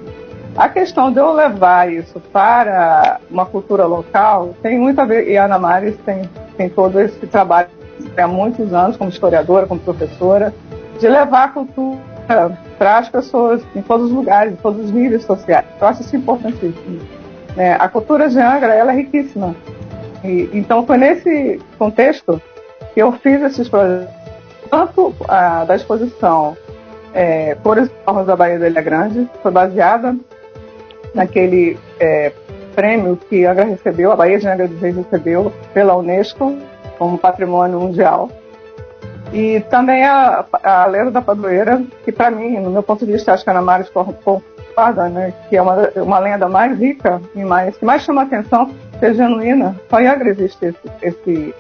A 0.56 0.70
questão 0.70 1.12
de 1.12 1.20
eu 1.20 1.32
levar 1.34 1.92
isso 1.92 2.20
para 2.32 3.20
uma 3.30 3.46
cultura 3.46 3.86
local 3.86 4.56
tem 4.62 4.78
muito 4.78 5.00
a 5.00 5.06
ver, 5.06 5.28
e 5.28 5.38
a 5.38 5.46
Ana 5.46 5.58
Maris 5.58 5.96
tem, 6.06 6.30
tem 6.58 6.70
todo 6.70 7.00
esse 7.00 7.26
trabalho 7.28 7.70
há 8.18 8.28
muitos 8.28 8.74
anos 8.74 8.98
como 8.98 9.10
historiadora, 9.10 9.68
como 9.68 9.80
professora, 9.80 10.54
de 11.00 11.08
levar 11.08 11.46
a 11.46 11.48
cultura 11.50 12.09
para 12.78 12.98
as 13.00 13.10
pessoas 13.10 13.64
em 13.76 13.82
todos 13.82 14.08
os 14.08 14.12
lugares, 14.12 14.54
em 14.54 14.58
todos 14.58 14.86
os 14.86 14.92
níveis 14.92 15.24
sociais. 15.24 15.66
Eu 15.82 15.88
acho 15.88 16.02
isso 16.02 16.16
importantíssimo. 16.16 17.00
É, 17.58 17.74
a 17.74 17.90
cultura 17.90 18.30
de 18.30 18.40
Angra 18.40 18.74
ela 18.74 18.94
é 18.94 18.96
riquíssima. 18.96 19.56
E, 20.24 20.48
então 20.54 20.86
foi 20.86 20.98
nesse 20.98 21.60
contexto 21.80 22.40
que 22.94 23.02
eu 23.02 23.12
fiz 23.14 23.42
esses 23.42 23.68
projetos, 23.68 24.14
tanto 24.70 25.16
a, 25.28 25.66
da 25.66 25.76
exposição 25.76 26.56
é, 27.14 27.56
Cores 27.64 27.90
Formas 28.06 28.28
da 28.28 28.36
Bahia 28.36 28.60
da 28.60 28.68
Ilha 28.68 28.82
Grande, 28.82 29.28
foi 29.42 29.52
baseada 29.52 30.16
naquele 31.16 31.80
é, 32.00 32.32
prêmio 32.76 33.18
que 33.18 33.44
Angra 33.46 33.66
recebeu, 33.66 34.12
a 34.12 34.16
Bahia 34.16 34.38
de 34.38 34.48
Angra 34.48 34.68
dos 34.68 34.80
Reis 34.80 34.96
recebeu 34.96 35.52
pela 35.74 35.96
Unesco 35.96 36.56
como 37.00 37.18
Patrimônio 37.18 37.80
Mundial 37.80 38.30
e 39.32 39.60
também 39.70 40.04
a, 40.04 40.44
a 40.64 40.86
Lenda 40.86 41.12
da 41.12 41.22
Padroeira, 41.22 41.82
que 42.04 42.12
para 42.12 42.32
mim, 42.32 42.60
no 42.60 42.72
meu 42.72 42.82
ponto 42.82 43.06
de 43.06 43.12
vista, 43.12 43.34
acho 43.34 43.44
que 43.44 43.50
a 43.50 43.54
Ana 43.54 43.62
Maris 43.62 43.90
concorda, 43.90 45.08
né, 45.10 45.34
que 45.48 45.56
é 45.56 45.62
uma, 45.62 45.90
uma 45.98 46.20
lenda 46.20 46.48
mais 46.48 46.78
rica 46.78 47.22
e 47.36 47.44
mais, 47.44 47.78
que 47.78 47.86
mais 47.86 48.02
chama 48.02 48.24
atenção, 48.24 48.72
que 49.00 49.06
é 49.06 49.14
genuína. 49.14 49.76
Só 49.90 50.00
em 50.00 50.08
Angra 50.08 50.30
existe 50.30 50.66
esse, 50.66 50.92
esse, 51.02 51.56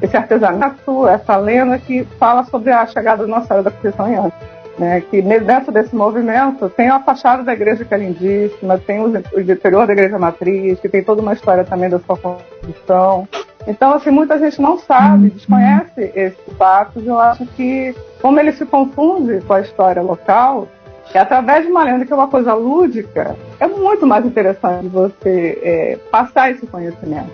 esse 0.00 0.16
artesanato, 0.16 1.08
essa 1.08 1.36
lenda 1.36 1.78
que 1.78 2.04
fala 2.18 2.44
sobre 2.44 2.70
a 2.70 2.86
chegada 2.86 3.24
do 3.24 3.28
Nossa 3.28 3.48
Senhora 3.48 3.64
da 3.64 3.70
Conceição 3.70 4.08
em 4.08 4.16
Angra. 4.16 4.54
Né, 4.76 5.00
que 5.08 5.22
dentro 5.22 5.70
desse 5.70 5.94
movimento 5.94 6.68
tem 6.68 6.88
a 6.88 6.98
fachada 6.98 7.44
da 7.44 7.52
igreja 7.52 7.84
que 7.84 7.94
é 7.94 7.96
lindíssima, 7.96 8.76
tem 8.76 8.98
o 9.00 9.40
interior 9.40 9.86
da 9.86 9.92
igreja 9.92 10.18
matriz, 10.18 10.80
que 10.80 10.88
tem 10.88 11.00
toda 11.00 11.22
uma 11.22 11.32
história 11.32 11.62
também 11.62 11.88
da 11.88 12.00
sua 12.00 12.16
construção. 12.16 13.28
Então, 13.66 13.94
assim, 13.94 14.10
muita 14.10 14.38
gente 14.38 14.60
não 14.60 14.78
sabe, 14.78 15.30
desconhece 15.30 16.12
esses 16.14 16.56
fatos. 16.58 17.06
Eu 17.06 17.18
acho 17.18 17.46
que, 17.46 17.94
como 18.20 18.38
ele 18.38 18.52
se 18.52 18.66
confunde 18.66 19.40
com 19.40 19.54
a 19.54 19.60
história 19.60 20.02
local, 20.02 20.68
é 21.12 21.18
através 21.18 21.64
de 21.64 21.70
uma 21.70 21.84
lenda 21.84 22.04
que 22.04 22.12
é 22.12 22.16
uma 22.16 22.28
coisa 22.28 22.54
lúdica, 22.54 23.36
é 23.58 23.66
muito 23.66 24.06
mais 24.06 24.24
interessante 24.24 24.86
você 24.88 25.58
é, 25.62 25.98
passar 26.10 26.50
esse 26.50 26.66
conhecimento. 26.66 27.32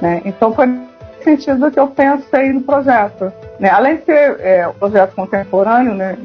Né? 0.00 0.20
Então, 0.24 0.52
foi 0.52 0.66
sentido 1.22 1.70
que 1.70 1.80
eu 1.80 1.88
pensei 1.88 2.52
no 2.52 2.62
projeto. 2.62 3.32
Né? 3.58 3.68
Além 3.70 3.96
de 3.96 4.04
ser 4.04 4.40
é, 4.40 4.68
um 4.68 4.74
projeto 4.74 5.14
contemporâneo, 5.14 5.94
né, 5.94 6.16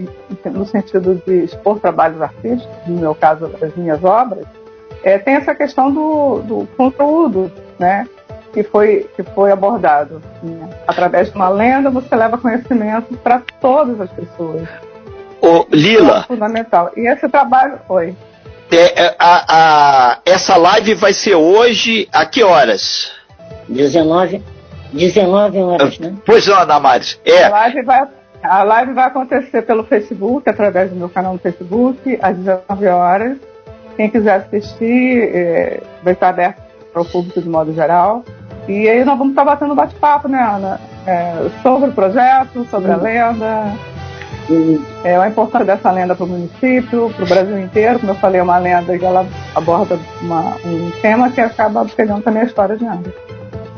no 0.45 0.65
sentido 0.65 1.21
de 1.25 1.45
expor 1.45 1.79
trabalhos 1.79 2.21
artísticos, 2.21 2.87
no 2.87 2.99
meu 2.99 3.15
caso, 3.15 3.51
as 3.61 3.75
minhas 3.75 4.03
obras, 4.03 4.45
é, 5.03 5.17
tem 5.17 5.35
essa 5.35 5.55
questão 5.55 5.91
do, 5.91 6.41
do 6.41 6.67
conteúdo, 6.77 7.51
né, 7.79 8.07
que 8.53 8.63
foi, 8.63 9.09
que 9.15 9.23
foi 9.23 9.51
abordado. 9.51 10.21
Né? 10.43 10.69
Através 10.87 11.29
de 11.29 11.35
uma 11.35 11.49
lenda, 11.49 11.89
você 11.89 12.15
leva 12.15 12.37
conhecimento 12.37 13.15
para 13.17 13.41
todas 13.59 13.99
as 13.99 14.11
pessoas. 14.11 14.67
Ô, 15.41 15.65
Lila. 15.71 16.19
É 16.19 16.23
fundamental. 16.23 16.91
E 16.95 17.07
esse 17.07 17.27
trabalho 17.29 17.79
foi. 17.87 18.15
É, 18.71 19.05
é, 19.05 19.15
a, 19.19 19.45
a, 19.49 20.19
essa 20.25 20.55
live 20.55 20.93
vai 20.93 21.13
ser 21.13 21.35
hoje, 21.35 22.07
a 22.11 22.25
que 22.25 22.43
horas? 22.43 23.11
19 23.67 24.41
19 24.93 25.57
horas, 25.59 25.99
né? 25.99 26.13
Pois 26.25 26.45
não, 26.47 26.65
Damares. 26.65 27.19
É. 27.25 27.45
A 27.45 27.49
live, 27.49 27.81
vai, 27.83 28.07
a 28.43 28.63
live 28.63 28.93
vai 28.93 29.05
acontecer 29.05 29.61
pelo 29.63 29.83
Facebook, 29.85 30.49
através 30.49 30.89
do 30.89 30.95
meu 30.95 31.09
canal 31.09 31.33
no 31.33 31.39
Facebook, 31.39 32.19
às 32.21 32.35
19 32.37 32.87
horas. 32.87 33.37
Quem 33.95 34.09
quiser 34.09 34.35
assistir, 34.35 35.35
é, 35.35 35.81
vai 36.03 36.13
estar 36.13 36.29
aberto 36.29 36.61
para 36.91 37.01
o 37.01 37.05
público 37.05 37.41
de 37.41 37.49
modo 37.49 37.73
geral. 37.73 38.23
E 38.67 38.87
aí 38.89 39.03
nós 39.03 39.17
vamos 39.17 39.31
estar 39.31 39.43
batendo 39.43 39.75
bate-papo, 39.75 40.27
né, 40.27 40.39
Ana? 40.39 40.79
É, 41.05 41.49
sobre 41.63 41.89
o 41.89 41.93
projeto, 41.93 42.65
sobre 42.69 42.91
a 42.91 42.95
lenda. 42.95 43.73
É, 45.03 45.15
a 45.15 45.27
importância 45.27 45.65
dessa 45.65 45.91
lenda 45.91 46.15
para 46.15 46.25
o 46.25 46.29
município, 46.29 47.09
para 47.15 47.25
o 47.25 47.27
Brasil 47.27 47.59
inteiro. 47.59 47.99
Como 47.99 48.11
eu 48.11 48.15
falei, 48.15 48.39
é 48.39 48.43
uma 48.43 48.57
lenda 48.57 48.97
que 48.97 49.05
ela 49.05 49.25
aborda 49.55 49.97
uma, 50.21 50.55
um 50.65 50.91
tema 51.01 51.29
que 51.29 51.41
acaba 51.41 51.85
pegando 51.85 52.23
também 52.23 52.43
a 52.43 52.45
história 52.45 52.77
de 52.77 52.85
Ana. 52.85 53.03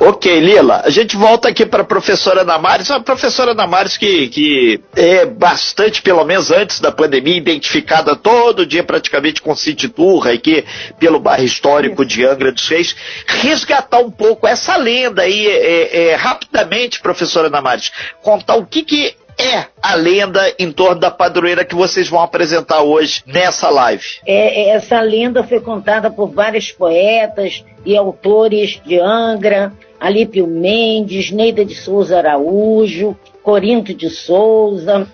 Ok, 0.06 0.38
Lila, 0.42 0.82
a 0.84 0.90
gente 0.90 1.16
volta 1.16 1.48
aqui 1.48 1.66
para 1.66 1.82
a 1.82 1.86
professora 1.86 2.44
Damares, 2.44 2.92
a 2.92 3.00
professora 3.00 3.56
Damares 3.56 3.96
que, 3.96 4.28
que 4.28 4.82
é 4.98 5.26
bastante, 5.26 6.02
pelo 6.02 6.26
menos 6.26 6.52
antes 6.52 6.82
da 6.82 6.92
pandemia, 6.92 7.38
identificada 7.38 8.14
todo 8.14 8.66
dia 8.66 8.84
praticamente 8.84 9.42
com 9.42 9.56
City 9.56 9.88
Tour, 9.88 10.28
aqui 10.28 10.66
pelo 11.00 11.22
bairro 11.22 11.46
histórico 11.46 12.06
de 12.06 12.26
Angra 12.26 12.52
dos 12.52 12.68
Reis, 12.68 12.94
resgatar 13.26 14.00
um 14.00 14.12
pouco 14.12 14.46
essa 14.46 14.76
lenda 14.76 15.22
aí, 15.22 15.48
é, 15.48 16.10
é, 16.10 16.16
rapidamente, 16.16 17.00
professora 17.00 17.50
Damares, 17.50 17.90
contar 18.22 18.56
o 18.56 18.66
que, 18.66 18.84
que 18.84 19.16
é 19.40 19.68
a 19.82 19.96
lenda 19.96 20.54
em 20.60 20.72
torno 20.72 21.00
da 21.00 21.12
padroeira 21.12 21.64
que 21.64 21.76
vocês 21.76 22.10
vão 22.10 22.22
apresentar 22.22 22.82
hoje 22.82 23.24
nessa 23.26 23.70
live? 23.70 24.04
É, 24.26 24.70
essa 24.72 25.00
lenda 25.00 25.44
foi 25.44 25.62
contada 25.62 26.12
por 26.12 26.28
vários 26.28 26.72
poetas 26.74 27.64
e 27.86 27.96
autores 27.96 28.82
de 28.86 29.00
Angra, 29.00 29.72
Alípio 30.04 30.46
Mendes, 30.46 31.32
Neida 31.32 31.64
de 31.64 31.76
Souza 31.76 32.18
Araújo, 32.18 33.18
Corinto 33.42 33.94
de 33.94 34.10
Souza, 34.10 35.08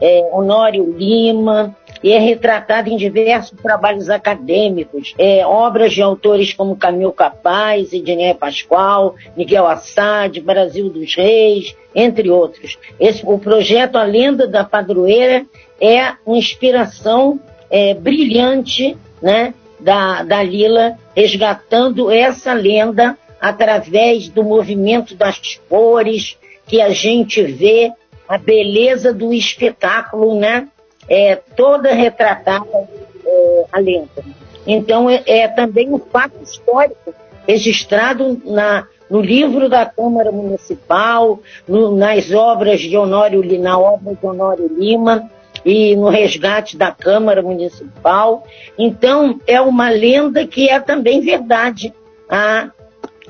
é, 0.00 0.30
Honório 0.32 0.94
Lima, 0.96 1.76
e 2.00 2.12
é 2.12 2.18
retratado 2.20 2.88
em 2.88 2.96
diversos 2.96 3.60
trabalhos 3.60 4.08
acadêmicos, 4.08 5.14
é, 5.18 5.44
obras 5.44 5.92
de 5.92 6.00
autores 6.00 6.54
como 6.54 6.76
Camilo 6.76 7.10
Capaz, 7.10 7.92
Ednei 7.92 8.34
Pascoal, 8.34 9.16
Miguel 9.36 9.66
Assad, 9.66 10.40
Brasil 10.40 10.90
dos 10.90 11.16
Reis, 11.16 11.74
entre 11.92 12.30
outros. 12.30 12.78
Esse, 13.00 13.24
o 13.26 13.40
projeto 13.40 13.96
A 13.96 14.04
Lenda 14.04 14.46
da 14.46 14.62
Padroeira 14.62 15.44
é 15.80 16.12
uma 16.24 16.38
inspiração 16.38 17.40
é, 17.68 17.94
brilhante 17.94 18.96
né, 19.20 19.52
da, 19.80 20.22
da 20.22 20.40
Lila, 20.40 20.96
resgatando 21.16 22.12
essa 22.12 22.52
lenda 22.52 23.18
através 23.40 24.28
do 24.28 24.42
movimento 24.42 25.14
das 25.14 25.60
cores, 25.68 26.36
que 26.66 26.80
a 26.80 26.90
gente 26.90 27.42
vê 27.42 27.92
a 28.28 28.36
beleza 28.36 29.12
do 29.12 29.32
espetáculo, 29.32 30.38
né? 30.38 30.68
É, 31.08 31.36
toda 31.36 31.92
retratada 31.92 32.88
é, 33.24 33.64
a 33.72 33.78
lenda. 33.78 34.24
Então, 34.66 35.08
é, 35.08 35.22
é, 35.26 35.48
também 35.48 35.92
um 35.92 35.98
fato 35.98 36.42
histórico 36.42 37.14
registrado 37.46 38.40
na, 38.44 38.86
no 39.08 39.20
livro 39.20 39.68
da 39.68 39.86
Câmara 39.86 40.32
Municipal, 40.32 41.38
no, 41.68 41.96
nas 41.96 42.32
obras 42.32 42.80
de 42.80 42.96
Honório, 42.96 43.42
na 43.60 43.78
obra 43.78 44.14
de 44.14 44.26
Honório 44.26 44.68
Lima 44.68 45.30
e 45.64 45.94
no 45.94 46.08
resgate 46.08 46.76
da 46.76 46.90
Câmara 46.90 47.42
Municipal. 47.42 48.44
Então, 48.76 49.40
é 49.46 49.60
uma 49.60 49.88
lenda 49.88 50.44
que 50.46 50.68
é 50.68 50.80
também 50.80 51.20
verdade. 51.20 51.94
A, 52.28 52.70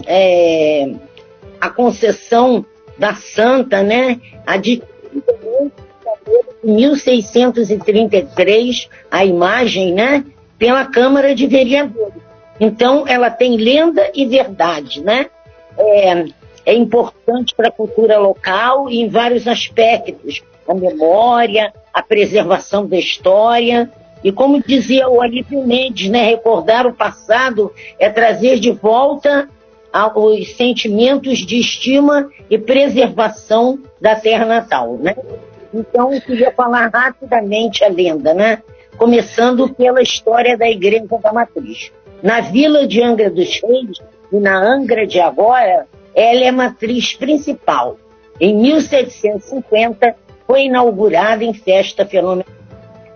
é, 0.07 0.95
a 1.61 1.69
concessão 1.69 2.65
da 2.99 3.15
Santa, 3.15 3.83
né, 3.83 4.19
adquirida 4.47 4.87
em 6.65 6.73
1633, 6.73 8.89
a 9.11 9.23
imagem, 9.25 9.93
né, 9.93 10.25
pela 10.59 10.87
Câmara 10.87 11.35
de 11.35 11.47
Vereadores. 11.47 12.23
Então, 12.59 13.05
ela 13.07 13.31
tem 13.31 13.57
lenda 13.57 14.11
e 14.15 14.25
verdade, 14.25 15.03
né? 15.03 15.27
É, 15.77 16.25
é 16.65 16.75
importante 16.75 17.55
para 17.55 17.69
a 17.69 17.73
cultura 17.73 18.19
local 18.19 18.91
e 18.91 19.01
em 19.01 19.09
vários 19.09 19.47
aspectos, 19.47 20.43
a 20.67 20.75
memória, 20.75 21.73
a 21.93 22.03
preservação 22.03 22.87
da 22.87 22.97
história, 22.97 23.93
e 24.25 24.33
como 24.33 24.63
dizia 24.63 25.09
o 25.09 25.21
Alípio 25.21 25.65
Mendes, 25.65 26.09
né, 26.09 26.25
recordar 26.25 26.87
o 26.87 26.95
passado 26.95 27.71
é 27.99 28.09
trazer 28.09 28.59
de 28.59 28.73
volta 28.73 29.49
os 30.15 30.57
sentimentos 30.57 31.39
de 31.39 31.59
estima 31.59 32.29
e 32.51 32.59
preservação 32.59 33.79
da 34.01 34.15
terra 34.15 34.45
natal, 34.45 34.97
né? 34.99 35.15
Então, 35.73 36.13
eu 36.13 36.21
queria 36.21 36.53
falar 36.53 36.91
rapidamente 36.93 37.85
a 37.85 37.89
lenda, 37.89 38.35
né? 38.35 38.63
Começando 38.97 39.69
pela 39.75 40.03
história 40.03 40.57
da 40.57 40.69
Igreja 40.69 41.07
da 41.23 41.33
Matriz. 41.33 41.93
Na 42.23 42.41
vila 42.41 42.87
de 42.87 43.03
Angra 43.03 43.31
dos 43.31 43.61
Reis 43.61 43.99
e 44.33 44.37
na 44.39 44.57
Angra 44.57 45.07
de 45.07 45.21
agora, 45.21 45.87
ela 46.15 46.45
é 46.45 46.49
a 46.49 46.53
matriz 46.53 47.15
principal. 47.15 47.99
Em 48.41 48.55
1750, 48.55 50.17
foi 50.47 50.63
inaugurada 50.65 51.45
em 51.45 51.53
festa 51.53 52.07
fenomenal. 52.07 52.47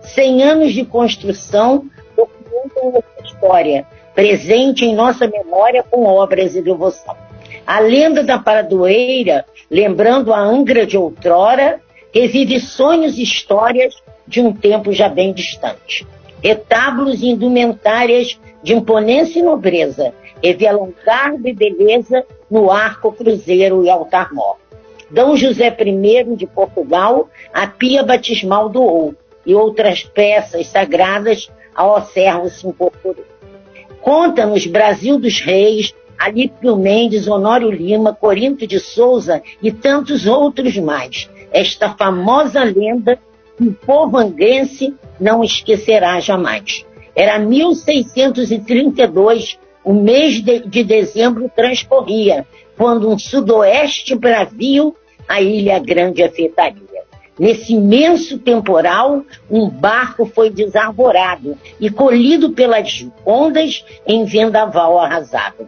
Cem 0.01 0.43
anos 0.43 0.73
de 0.73 0.85
construção 0.85 1.85
documentam 2.15 2.89
essa 2.99 3.27
história, 3.27 3.87
presente 4.13 4.85
em 4.85 4.95
nossa 4.95 5.27
memória 5.27 5.83
com 5.83 6.05
obras 6.05 6.55
e 6.55 6.61
devoção. 6.61 7.15
A 7.65 7.79
lenda 7.79 8.23
da 8.23 8.39
Paradoeira, 8.39 9.45
lembrando 9.69 10.33
a 10.33 10.39
Angra 10.39 10.85
de 10.85 10.97
outrora, 10.97 11.79
revive 12.13 12.59
sonhos 12.59 13.17
e 13.17 13.23
histórias 13.23 13.95
de 14.27 14.41
um 14.41 14.53
tempo 14.53 14.91
já 14.91 15.07
bem 15.07 15.33
distante. 15.33 16.05
Retábulos 16.43 17.21
e 17.21 17.27
indumentárias 17.27 18.39
de 18.63 18.73
imponência 18.73 19.39
e 19.39 19.43
nobreza 19.43 20.13
revelam 20.41 20.91
cargo 21.05 21.47
e 21.47 21.53
beleza 21.53 22.25
no 22.49 22.71
arco, 22.71 23.11
cruzeiro 23.11 23.85
e 23.85 23.89
altar-mor. 23.89 24.57
D. 25.09 25.35
José 25.35 25.67
I 25.67 26.35
de 26.35 26.47
Portugal, 26.47 27.29
a 27.53 27.67
pia 27.67 28.01
batismal 28.01 28.69
doou 28.69 29.13
e 29.45 29.53
outras 29.53 30.03
peças 30.03 30.67
sagradas 30.67 31.49
ao 31.75 32.01
servo 32.01 32.49
se 32.49 32.65
incorporou. 32.67 33.25
Conta-nos 34.01 34.65
Brasil 34.65 35.19
dos 35.19 35.39
Reis, 35.39 35.93
Alípio 36.17 36.75
Mendes, 36.75 37.27
Honório 37.27 37.69
Lima, 37.71 38.13
Corinto 38.13 38.67
de 38.67 38.79
Souza 38.79 39.41
e 39.61 39.71
tantos 39.71 40.25
outros 40.27 40.75
mais. 40.77 41.29
Esta 41.51 41.95
famosa 41.95 42.63
lenda 42.63 43.19
que 43.57 43.63
o 43.63 43.73
povo 43.73 44.17
angrense 44.17 44.93
não 45.19 45.43
esquecerá 45.43 46.19
jamais. 46.19 46.85
Era 47.15 47.39
1632, 47.39 49.57
o 49.83 49.93
mês 49.93 50.43
de, 50.43 50.59
de 50.59 50.83
dezembro 50.83 51.51
transcorria, 51.55 52.45
quando 52.77 53.09
um 53.09 53.17
sudoeste 53.19 54.15
bravio 54.15 54.95
a 55.27 55.41
Ilha 55.41 55.79
Grande 55.79 56.23
afetaria. 56.23 56.90
Nesse 57.39 57.73
imenso 57.73 58.37
temporal, 58.37 59.23
um 59.49 59.69
barco 59.69 60.25
foi 60.25 60.49
desarvorado 60.49 61.57
e 61.79 61.89
colhido 61.89 62.51
pelas 62.51 63.07
ondas 63.25 63.85
em 64.05 64.25
vendaval 64.25 64.99
arrasado. 64.99 65.67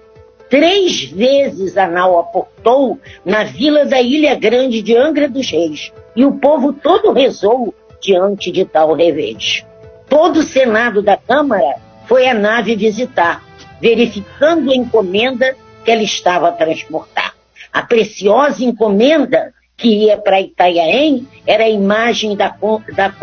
Três 0.50 1.06
vezes 1.06 1.78
a 1.78 1.88
nau 1.88 2.20
aportou 2.20 3.00
na 3.26 3.44
vila 3.44 3.86
da 3.86 4.02
Ilha 4.02 4.36
Grande 4.36 4.82
de 4.82 4.96
Angra 4.96 5.28
dos 5.28 5.50
Reis, 5.50 5.92
e 6.16 6.24
o 6.24 6.34
povo 6.34 6.74
todo 6.74 7.12
rezou 7.12 7.74
diante 8.00 8.52
de 8.52 8.66
tal 8.66 8.94
revés. 8.94 9.66
Todo 10.08 10.42
o 10.42 10.44
Senado 10.44 11.02
da 11.02 11.18
Câmara 11.18 11.78
foi 12.06 12.28
a 12.28 12.34
nave 12.34 12.76
visitar, 12.76 13.44
verificando 13.82 14.72
a 14.72 14.76
encomenda 14.76 15.56
que 15.84 15.90
ela 15.90 16.04
estava 16.04 16.50
a 16.50 16.52
transportar. 16.52 17.34
A 17.72 17.82
preciosa 17.82 18.64
encomenda 18.64 19.54
que 19.84 20.06
ia 20.06 20.18
para 20.18 20.40
Itanhaém 20.40 21.28
era 21.46 21.66
a 21.66 21.70
imagem 21.70 22.38
da, 22.38 22.56
da, 22.96 23.14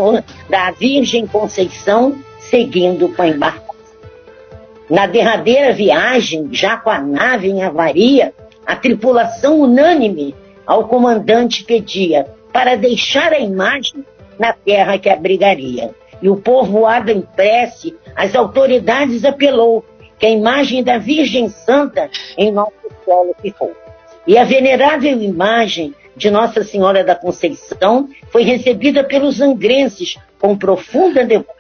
da 0.50 0.70
Virgem 0.72 1.26
Conceição 1.26 2.18
seguindo 2.38 3.08
com 3.08 3.22
a 3.22 3.28
embarcação. 3.28 3.74
Na 4.90 5.06
derradeira 5.06 5.72
viagem, 5.72 6.50
já 6.52 6.76
com 6.76 6.90
a 6.90 7.00
nave 7.00 7.48
em 7.48 7.62
avaria, 7.62 8.34
a 8.66 8.76
tripulação 8.76 9.58
unânime 9.58 10.34
ao 10.66 10.86
comandante 10.86 11.64
pedia 11.64 12.26
para 12.52 12.76
deixar 12.76 13.32
a 13.32 13.40
imagem 13.40 14.04
na 14.38 14.52
terra 14.52 14.98
que 14.98 15.08
abrigaria. 15.08 15.94
E 16.20 16.28
o 16.28 16.36
povoado 16.36 17.10
em 17.10 17.22
prece, 17.22 17.96
as 18.14 18.34
autoridades 18.34 19.24
apelou 19.24 19.82
que 20.18 20.26
a 20.26 20.30
imagem 20.30 20.84
da 20.84 20.98
Virgem 20.98 21.48
Santa 21.48 22.10
em 22.36 22.52
nosso 22.52 22.74
solo 23.02 23.34
ficou. 23.40 23.72
E 24.26 24.36
a 24.36 24.44
venerável 24.44 25.22
imagem 25.22 25.94
de 26.20 26.30
Nossa 26.30 26.62
Senhora 26.62 27.02
da 27.02 27.14
Conceição 27.14 28.10
foi 28.30 28.42
recebida 28.42 29.02
pelos 29.02 29.40
angrenses 29.40 30.18
com 30.38 30.54
profunda 30.56 31.24
devoção. 31.24 31.54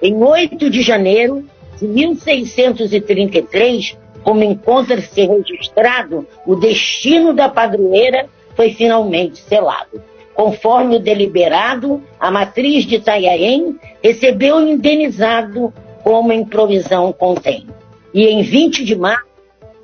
Em 0.00 0.14
8 0.14 0.70
de 0.70 0.80
janeiro 0.80 1.44
de 1.76 1.88
1633, 1.88 3.98
como 4.22 4.44
encontra-se 4.44 5.26
registrado, 5.26 6.24
o 6.46 6.54
destino 6.54 7.34
da 7.34 7.48
padroeira 7.48 8.28
foi 8.54 8.72
finalmente 8.72 9.40
selado. 9.40 10.00
Conforme 10.34 10.96
o 10.96 11.00
deliberado, 11.00 12.00
a 12.18 12.30
matriz 12.30 12.84
de 12.84 12.94
Itanhaém 12.94 13.76
recebeu 14.00 14.60
indenizado 14.60 15.74
como 16.04 16.30
a 16.30 16.36
improvisão 16.36 17.12
contém. 17.12 17.66
E 18.14 18.26
em 18.26 18.42
20 18.42 18.84
de 18.84 18.94
março, 18.94 19.26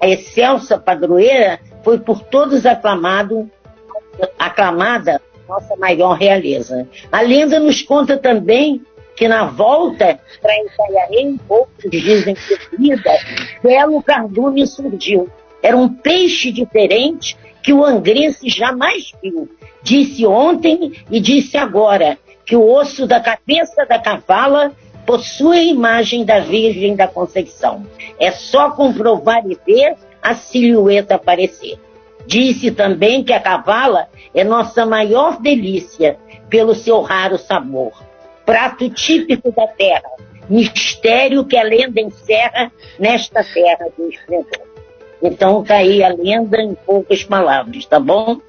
a 0.01 0.09
excelsa 0.09 0.79
padroeira 0.79 1.59
foi 1.83 1.99
por 1.99 2.21
todos 2.21 2.67
aclamado, 2.67 3.51
aclamada 4.39 5.21
nossa 5.49 5.77
maior 5.77 6.15
realeza. 6.15 6.89
A 7.11 7.21
lenda 7.21 7.59
nos 7.59 7.83
conta 7.83 8.17
também 8.17 8.83
que 9.17 9.27
na 9.27 9.47
volta 9.47 10.21
para 10.43 10.53
Itanhaém, 10.65 11.41
outros 11.49 11.91
dizem 11.91 12.35
que 12.35 12.77
vida, 12.77 13.13
belo 13.63 14.03
cardume 14.03 14.67
surgiu. 14.67 15.29
Era 15.63 15.77
um 15.77 15.89
peixe 15.89 16.53
diferente 16.53 17.37
que 17.63 17.73
o 17.73 17.85
angrense 17.85 18.49
jamais 18.49 19.13
viu. 19.23 19.49
Disse 19.83 20.27
ontem 20.27 20.93
e 21.11 21.19
disse 21.19 21.57
agora 21.57 22.19
que 22.45 22.55
o 22.55 22.69
osso 22.69 23.07
da 23.07 23.19
cabeça 23.19 23.87
da 23.87 23.99
cavala 23.99 24.73
possui 25.07 25.59
a 25.59 25.65
imagem 25.65 26.25
da 26.25 26.41
Virgem 26.41 26.95
da 26.95 27.09
Conceição. 27.09 27.87
É 28.21 28.31
só 28.31 28.71
comprovar 28.71 29.43
e 29.47 29.59
ver 29.67 29.97
a 30.21 30.35
silhueta 30.35 31.15
aparecer. 31.15 31.79
Disse 32.27 32.71
também 32.71 33.23
que 33.23 33.33
a 33.33 33.41
cavala 33.41 34.09
é 34.35 34.43
nossa 34.43 34.85
maior 34.85 35.41
delícia 35.41 36.19
pelo 36.49 36.75
seu 36.75 37.01
raro 37.01 37.39
sabor. 37.39 37.93
Prato 38.45 38.89
típico 38.91 39.53
da 39.53 39.67
terra, 39.67 40.09
mistério 40.49 41.45
que 41.45 41.57
a 41.57 41.63
lenda 41.63 42.01
encerra 42.01 42.71
nesta 42.99 43.43
terra 43.43 43.89
do 43.97 44.09
esplendor. 44.09 44.67
Então 45.23 45.65
tá 45.65 45.77
aí 45.77 46.03
a 46.03 46.09
lenda 46.09 46.61
em 46.61 46.75
poucas 46.75 47.25
palavras, 47.25 47.87
tá 47.87 47.99
bom? 47.99 48.41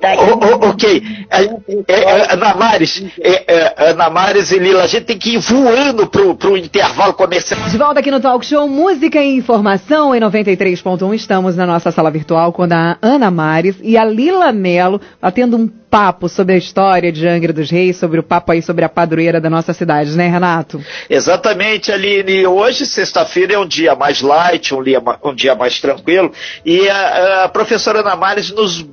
Tá 0.00 0.14
o, 0.14 0.66
o, 0.66 0.70
ok. 0.70 1.02
É, 1.30 1.92
é, 1.92 2.32
Ana 2.32 2.54
Mares, 2.54 3.04
é, 3.20 3.44
é, 3.46 3.90
Ana 3.90 4.10
Mares 4.10 4.50
e 4.52 4.58
Lila, 4.58 4.84
a 4.84 4.86
gente 4.86 5.04
tem 5.04 5.18
que 5.18 5.34
ir 5.34 5.38
voando 5.38 6.06
pro, 6.06 6.34
pro 6.34 6.56
intervalo 6.56 7.14
comercial. 7.14 7.60
De 7.68 7.78
volta 7.78 8.00
aqui 8.00 8.10
no 8.10 8.20
Talk 8.20 8.44
Show 8.44 8.68
Música 8.68 9.18
e 9.22 9.36
Informação 9.36 10.14
em 10.14 10.20
93.1. 10.20 11.14
Estamos 11.14 11.56
na 11.56 11.66
nossa 11.66 11.90
sala 11.90 12.10
virtual 12.10 12.52
com 12.52 12.64
a 12.64 12.98
Ana 13.00 13.30
Mares 13.30 13.76
e 13.82 13.96
a 13.96 14.04
Lila 14.04 14.52
Melo 14.52 15.00
batendo 15.20 15.56
um 15.56 15.68
papo 15.94 16.28
sobre 16.28 16.56
a 16.56 16.58
história 16.58 17.12
de 17.12 17.24
Angra 17.26 17.52
dos 17.52 17.70
Reis, 17.70 17.96
sobre 17.96 18.18
o 18.18 18.22
papo 18.22 18.50
aí 18.50 18.60
sobre 18.60 18.84
a 18.84 18.88
padroeira 18.88 19.40
da 19.40 19.48
nossa 19.48 19.72
cidade, 19.72 20.16
né, 20.16 20.26
Renato? 20.26 20.84
Exatamente, 21.08 21.92
Aline. 21.92 22.44
Hoje, 22.48 22.84
sexta-feira, 22.84 23.54
é 23.54 23.58
um 23.58 23.66
dia 23.66 23.94
mais 23.94 24.20
light, 24.20 24.74
um 24.74 24.82
dia, 24.82 25.00
um 25.22 25.32
dia 25.32 25.54
mais 25.54 25.80
tranquilo, 25.80 26.32
e 26.64 26.88
a, 26.88 27.44
a 27.44 27.48
professora 27.48 28.00
Ana 28.00 28.16
Mares 28.16 28.50
nos 28.50 28.84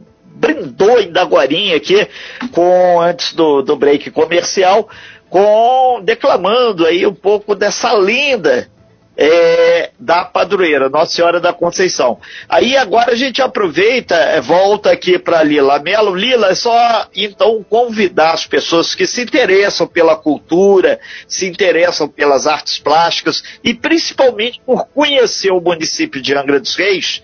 brindou 0.42 0.98
ainda 0.98 1.22
agora 1.22 1.46
aqui, 1.76 2.08
com, 2.52 3.00
antes 3.00 3.34
do, 3.34 3.62
do 3.62 3.76
break 3.76 4.10
comercial, 4.10 4.90
com 5.30 6.02
declamando 6.04 6.86
aí 6.86 7.06
um 7.06 7.14
pouco 7.14 7.54
dessa 7.54 7.94
lenda 7.94 8.68
é, 9.16 9.92
da 10.00 10.26
padroeira, 10.26 10.90
Nossa 10.90 11.12
Senhora 11.12 11.40
da 11.40 11.54
Conceição. 11.54 12.20
Aí 12.50 12.76
agora 12.76 13.12
a 13.12 13.16
gente 13.16 13.42
aproveita, 13.42 14.16
é, 14.16 14.42
volta 14.42 14.92
aqui 14.92 15.20
para 15.20 15.44
Lila 15.44 15.80
Melo. 15.80 16.16
Lila, 16.16 16.50
é 16.50 16.56
só 16.56 17.08
então 17.16 17.64
convidar 17.70 18.32
as 18.32 18.48
pessoas 18.48 18.96
que 18.96 19.06
se 19.06 19.22
interessam 19.22 19.86
pela 19.86 20.16
cultura, 20.16 21.00
se 21.28 21.48
interessam 21.48 22.08
pelas 22.08 22.48
artes 22.48 22.80
plásticas 22.80 23.44
e 23.64 23.74
principalmente 23.74 24.60
por 24.66 24.88
conhecer 24.88 25.52
o 25.52 25.62
município 25.62 26.22
de 26.22 26.34
Angra 26.34 26.60
dos 26.60 26.76
Reis, 26.76 27.22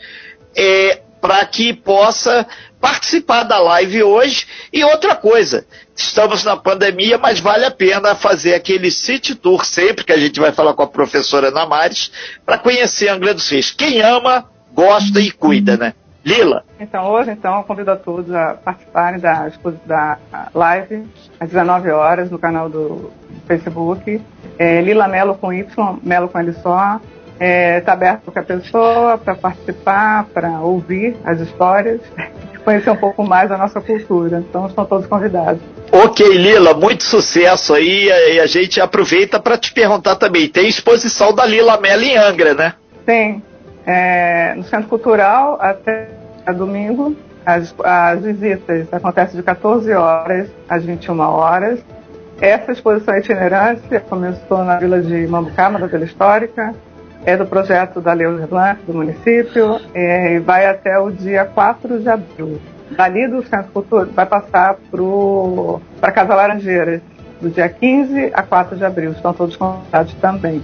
é, 0.55 1.01
para 1.27 1.45
que 1.45 1.73
possa 1.73 2.47
participar 2.79 3.43
da 3.43 3.59
live 3.59 4.01
hoje. 4.01 4.47
E 4.71 4.81
outra 4.85 5.13
coisa, 5.13 5.65
estamos 5.93 6.45
na 6.45 6.55
pandemia, 6.55 7.17
mas 7.17 7.41
vale 7.41 7.65
a 7.65 7.71
pena 7.71 8.15
fazer 8.15 8.53
aquele 8.53 8.89
city 8.89 9.35
tour 9.35 9.65
sempre 9.65 10.05
que 10.05 10.13
a 10.13 10.17
gente 10.17 10.39
vai 10.39 10.53
falar 10.53 10.73
com 10.73 10.83
a 10.83 10.87
professora 10.87 11.51
Namares 11.51 12.13
para 12.45 12.57
conhecer 12.57 13.09
Angra 13.09 13.33
dos 13.33 13.49
Reis. 13.49 13.71
Quem 13.71 14.01
ama, 14.01 14.45
gosta 14.73 15.19
e 15.19 15.29
cuida, 15.29 15.75
né? 15.75 15.93
Lila. 16.23 16.63
Então, 16.79 17.05
hoje, 17.11 17.31
então, 17.31 17.61
convido 17.63 17.91
a 17.91 17.97
todos 17.97 18.33
a 18.33 18.53
participarem 18.53 19.19
da, 19.19 19.51
da 19.85 20.17
live 20.53 21.05
às 21.41 21.49
19 21.49 21.89
horas 21.89 22.31
no 22.31 22.39
canal 22.39 22.69
do 22.69 23.11
Facebook. 23.45 24.21
É, 24.57 24.79
Lila 24.79 25.09
Melo 25.09 25.35
com 25.35 25.51
Y, 25.51 25.67
Melo 26.01 26.29
com 26.29 26.39
L 26.39 26.53
só. 26.61 27.01
Está 27.39 27.45
é, 27.45 27.81
tá 27.81 27.93
aberto 27.93 28.21
para 28.21 28.33
qualquer 28.33 28.55
pessoa 28.57 29.17
para 29.17 29.35
participar, 29.35 30.25
para 30.33 30.59
ouvir 30.59 31.15
as 31.23 31.39
histórias 31.39 32.01
conhecer 32.65 32.89
um 32.89 32.97
pouco 32.97 33.23
mais 33.23 33.47
da 33.47 33.57
nossa 33.57 33.79
cultura. 33.79 34.39
Então 34.39 34.67
estão 34.67 34.83
todos 34.85 35.07
convidados. 35.07 35.61
Ok, 35.91 36.27
Lila, 36.27 36.73
muito 36.73 37.03
sucesso 37.03 37.73
aí. 37.73 38.09
E 38.09 38.39
a 38.41 38.45
gente 38.45 38.81
aproveita 38.81 39.39
para 39.39 39.57
te 39.57 39.71
perguntar 39.71 40.17
também. 40.17 40.49
Tem 40.49 40.67
exposição 40.67 41.33
da 41.33 41.45
Lila 41.45 41.79
Mello 41.79 42.03
em 42.03 42.17
Angra, 42.17 42.53
né? 42.53 42.73
Tem. 43.05 43.41
É, 43.85 44.53
no 44.55 44.63
Centro 44.63 44.89
Cultural 44.89 45.57
até 45.61 46.09
domingo. 46.53 47.15
As, 47.45 47.73
as 47.81 48.21
visitas 48.21 48.91
acontecem 48.91 49.37
de 49.37 49.43
14 49.43 49.93
horas 49.93 50.49
às 50.67 50.83
21 50.83 51.19
horas. 51.21 51.79
Essa 52.41 52.73
exposição 52.73 53.17
itinerante 53.17 53.81
começou 54.09 54.65
na 54.65 54.77
Vila 54.77 55.01
de 55.01 55.25
Mambucaba, 55.25 55.79
na 55.79 55.87
Vila 55.87 56.03
Histórica, 56.03 56.75
é 57.27 57.35
do 57.35 57.45
projeto 57.45 57.99
da 57.99 58.13
Leo 58.13 58.47
Blanc, 58.47 58.81
do 58.87 58.93
município, 58.93 59.81
é, 59.93 60.35
e 60.35 60.39
vai 60.39 60.65
até 60.65 60.97
o 60.97 61.11
dia 61.11 61.43
4 61.43 61.99
de 61.99 62.07
abril. 62.07 62.57
Dali 62.91 63.27
do 63.27 63.43
Centro 63.43 63.69
Cultural 63.73 64.07
vai 64.13 64.25
passar 64.25 64.77
para 65.99 66.11
Casa 66.13 66.33
Laranjeiras, 66.33 67.01
do 67.41 67.49
dia 67.49 67.67
15 67.67 68.31
a 68.33 68.41
4 68.43 68.77
de 68.77 68.85
abril. 68.85 69.11
Estão 69.11 69.33
todos 69.33 69.57
convidados 69.57 70.13
também. 70.21 70.63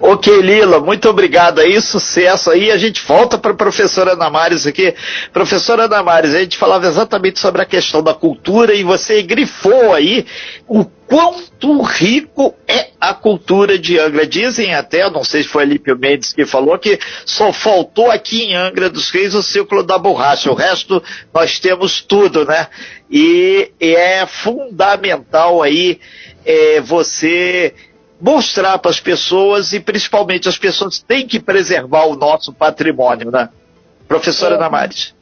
Ok, 0.00 0.40
Lila, 0.40 0.80
muito 0.80 1.08
obrigado 1.08 1.60
aí, 1.60 1.80
sucesso 1.80 2.50
aí. 2.50 2.70
A 2.70 2.78
gente 2.78 3.02
volta 3.02 3.38
para 3.38 3.52
a 3.52 3.56
professora 3.56 4.16
Damares 4.16 4.66
aqui. 4.66 4.94
Professora 5.32 5.88
Damares, 5.88 6.34
a 6.34 6.40
gente 6.40 6.56
falava 6.56 6.86
exatamente 6.86 7.38
sobre 7.38 7.62
a 7.62 7.66
questão 7.66 8.02
da 8.02 8.14
cultura 8.14 8.74
e 8.74 8.82
você 8.82 9.22
grifou 9.22 9.94
aí 9.94 10.26
o 10.66 10.84
quanto 10.84 11.82
rico 11.82 12.54
é 12.68 12.90
a 13.00 13.12
cultura 13.12 13.78
de 13.78 13.98
Angra. 13.98 14.26
Dizem 14.26 14.74
até, 14.74 15.08
não 15.10 15.24
sei 15.24 15.42
se 15.42 15.48
foi 15.48 15.64
Alípio 15.64 15.98
Mendes 15.98 16.32
que 16.32 16.46
falou, 16.46 16.78
que 16.78 16.98
só 17.26 17.52
faltou 17.52 18.10
aqui 18.10 18.44
em 18.44 18.54
Angra 18.54 18.88
dos 18.88 19.10
Reis 19.10 19.34
o 19.34 19.42
círculo 19.42 19.82
da 19.82 19.98
borracha. 19.98 20.50
O 20.50 20.54
resto 20.54 21.02
nós 21.34 21.58
temos 21.58 22.00
tudo, 22.00 22.44
né? 22.44 22.68
E, 23.10 23.72
e 23.80 23.94
é 23.94 24.24
fundamental 24.24 25.62
aí 25.62 25.98
é, 26.44 26.80
você 26.80 27.74
mostrar 28.20 28.78
para 28.78 28.90
as 28.90 29.00
pessoas 29.00 29.72
e 29.72 29.80
principalmente 29.80 30.48
as 30.48 30.58
pessoas 30.58 31.00
têm 31.00 31.26
que 31.26 31.40
preservar 31.40 32.06
o 32.06 32.16
nosso 32.16 32.52
patrimônio, 32.52 33.30
né? 33.30 33.48
Professora 34.06 34.56
é, 34.56 34.58
Damares. 34.58 35.14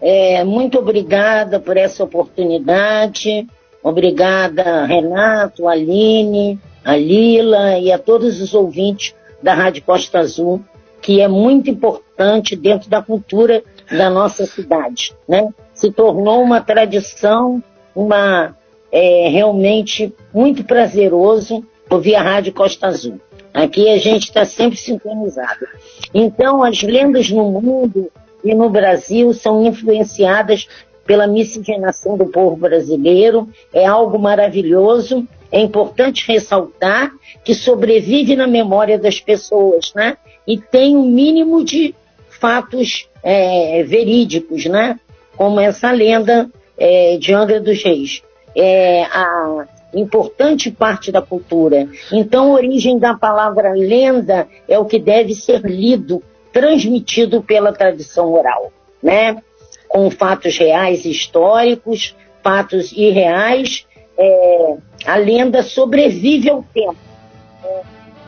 É, 0.00 0.44
muito 0.44 0.78
obrigada 0.78 1.58
por 1.58 1.76
essa 1.76 2.04
oportunidade. 2.04 3.46
Obrigada, 3.82 4.84
Renato, 4.84 5.68
Aline, 5.68 6.58
a 6.84 6.96
Lila 6.96 7.78
e 7.78 7.92
a 7.92 7.98
todos 7.98 8.40
os 8.40 8.52
ouvintes 8.52 9.14
da 9.42 9.54
Rádio 9.54 9.82
Costa 9.82 10.18
Azul 10.18 10.64
que 11.06 11.20
é 11.20 11.28
muito 11.28 11.70
importante 11.70 12.56
dentro 12.56 12.90
da 12.90 13.00
cultura 13.00 13.62
da 13.88 14.10
nossa 14.10 14.44
cidade, 14.44 15.14
né? 15.28 15.48
Se 15.72 15.92
tornou 15.92 16.42
uma 16.42 16.60
tradição, 16.60 17.62
uma 17.94 18.56
é, 18.90 19.28
realmente 19.28 20.12
muito 20.34 20.64
prazeroso 20.64 21.64
ouvir 21.90 22.14
a 22.14 22.22
Rádio 22.22 22.52
Costa 22.52 22.86
Azul. 22.86 23.20
Aqui 23.52 23.88
a 23.88 23.96
gente 23.96 24.24
está 24.24 24.44
sempre 24.44 24.76
sintonizado. 24.76 25.66
Então, 26.12 26.62
as 26.62 26.82
lendas 26.82 27.30
no 27.30 27.50
mundo 27.50 28.10
e 28.44 28.54
no 28.54 28.68
Brasil 28.68 29.32
são 29.32 29.64
influenciadas 29.64 30.68
pela 31.06 31.26
miscigenação 31.26 32.16
do 32.16 32.26
povo 32.26 32.56
brasileiro. 32.56 33.48
É 33.72 33.86
algo 33.86 34.18
maravilhoso. 34.18 35.26
É 35.50 35.60
importante 35.60 36.26
ressaltar 36.26 37.12
que 37.44 37.54
sobrevive 37.54 38.36
na 38.36 38.46
memória 38.46 38.98
das 38.98 39.20
pessoas, 39.20 39.92
né? 39.94 40.16
E 40.46 40.58
tem 40.58 40.96
um 40.96 41.08
mínimo 41.08 41.64
de 41.64 41.94
fatos 42.28 43.08
é, 43.22 43.82
verídicos, 43.84 44.66
né? 44.66 45.00
Como 45.36 45.60
essa 45.60 45.90
lenda 45.92 46.50
é, 46.76 47.16
de 47.16 47.32
Angra 47.32 47.60
dos 47.60 47.82
Reis. 47.82 48.22
É, 48.54 49.04
a, 49.04 49.66
importante 49.98 50.70
parte 50.70 51.10
da 51.10 51.22
cultura. 51.22 51.88
Então, 52.12 52.52
a 52.52 52.54
origem 52.54 52.98
da 52.98 53.14
palavra 53.14 53.72
lenda 53.72 54.46
é 54.68 54.78
o 54.78 54.84
que 54.84 54.98
deve 54.98 55.34
ser 55.34 55.62
lido, 55.62 56.22
transmitido 56.52 57.42
pela 57.42 57.72
tradição 57.72 58.32
oral, 58.32 58.72
né? 59.02 59.42
Com 59.88 60.10
fatos 60.10 60.58
reais 60.58 61.04
e 61.04 61.10
históricos, 61.10 62.14
fatos 62.42 62.92
irreais, 62.92 63.86
é, 64.18 64.76
a 65.04 65.16
lenda 65.16 65.62
sobrevive 65.62 66.50
ao 66.50 66.62
tempo. 66.62 66.96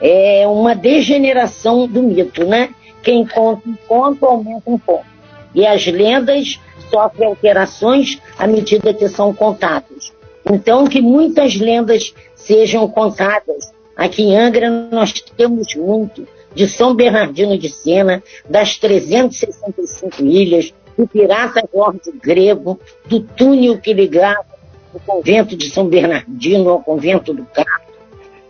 É 0.00 0.46
uma 0.46 0.74
degeneração 0.74 1.86
do 1.86 2.02
mito, 2.02 2.44
né? 2.44 2.70
Quem 3.02 3.26
conta 3.26 3.68
um 3.68 3.76
conto 3.86 4.26
aumenta 4.26 4.70
um 4.70 4.78
ponto. 4.78 5.06
E 5.54 5.66
as 5.66 5.86
lendas 5.86 6.60
sofrem 6.90 7.28
alterações 7.28 8.20
à 8.38 8.46
medida 8.46 8.94
que 8.94 9.08
são 9.08 9.34
contadas. 9.34 10.12
Então, 10.50 10.86
que 10.86 11.00
muitas 11.00 11.56
lendas 11.56 12.14
sejam 12.34 12.88
contadas. 12.88 13.72
Aqui 13.96 14.22
em 14.22 14.36
Angra 14.36 14.70
nós 14.90 15.12
temos 15.12 15.74
muito 15.74 16.26
de 16.54 16.66
São 16.66 16.94
Bernardino 16.94 17.58
de 17.58 17.68
Sena, 17.68 18.22
das 18.48 18.78
365 18.78 20.22
ilhas, 20.22 20.72
do 20.96 21.06
pirata 21.06 21.62
Jorge 21.72 22.10
Grego, 22.20 22.80
do 23.06 23.20
túnel 23.20 23.78
que 23.78 23.92
ligava 23.92 24.46
o 24.92 24.98
convento 24.98 25.56
de 25.56 25.70
São 25.70 25.86
Bernardino 25.86 26.70
ao 26.70 26.82
convento 26.82 27.34
do 27.34 27.44
Carmo. 27.44 27.88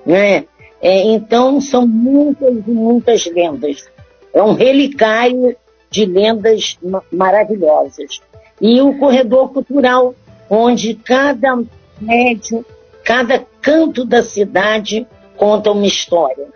Né? 0.06 0.44
É, 0.80 1.02
então, 1.02 1.60
são 1.60 1.86
muitas 1.86 2.54
e 2.66 2.70
muitas 2.70 3.26
lendas. 3.26 3.90
É 4.32 4.42
um 4.42 4.54
relicário 4.54 5.56
de 5.90 6.06
lendas 6.06 6.78
maravilhosas. 7.10 8.20
E 8.60 8.80
o 8.80 8.96
corredor 8.98 9.52
cultural, 9.52 10.14
onde 10.48 10.94
cada 10.94 11.58
médio, 12.00 12.64
cada 13.04 13.44
canto 13.60 14.04
da 14.04 14.22
cidade 14.22 15.06
conta 15.36 15.70
uma 15.70 15.86
história. 15.86 16.46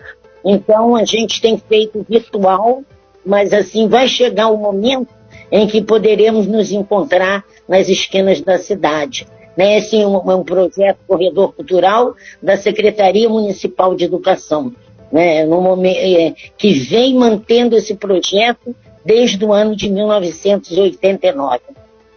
Então 0.44 0.96
a 0.96 1.04
gente 1.04 1.40
tem 1.40 1.56
feito 1.56 2.04
virtual, 2.08 2.82
mas 3.24 3.52
assim 3.52 3.88
vai 3.88 4.08
chegar 4.08 4.48
o 4.48 4.56
momento 4.56 5.08
em 5.50 5.66
que 5.66 5.82
poderemos 5.82 6.46
nos 6.46 6.72
encontrar 6.72 7.44
nas 7.68 7.88
esquinas 7.88 8.40
da 8.40 8.58
cidade. 8.58 9.26
Né? 9.56 9.78
É 9.78 10.06
um, 10.06 10.16
um 10.16 10.42
projeto 10.42 10.98
Corredor 11.06 11.52
Cultural 11.52 12.14
da 12.42 12.56
Secretaria 12.56 13.28
Municipal 13.28 13.94
de 13.94 14.04
Educação, 14.04 14.72
né? 15.12 15.44
no 15.44 15.60
momento, 15.60 15.98
é, 15.98 16.34
que 16.56 16.72
vem 16.72 17.14
mantendo 17.14 17.76
esse 17.76 17.94
projeto 17.94 18.74
desde 19.04 19.44
o 19.44 19.52
ano 19.52 19.76
de 19.76 19.90
1989, 19.90 21.60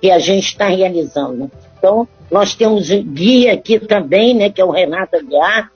que 0.02 0.10
a 0.10 0.20
gente 0.20 0.48
está 0.48 0.68
realizando. 0.70 1.52
Então, 1.78 2.08
nós 2.32 2.56
temos 2.56 2.90
guia 2.90 3.54
aqui 3.54 3.80
também, 3.80 4.34
né, 4.34 4.50
que 4.50 4.62
é 4.62 4.66
o 4.66 4.72
Renato 4.72 5.16
Aguiar, 5.16 5.72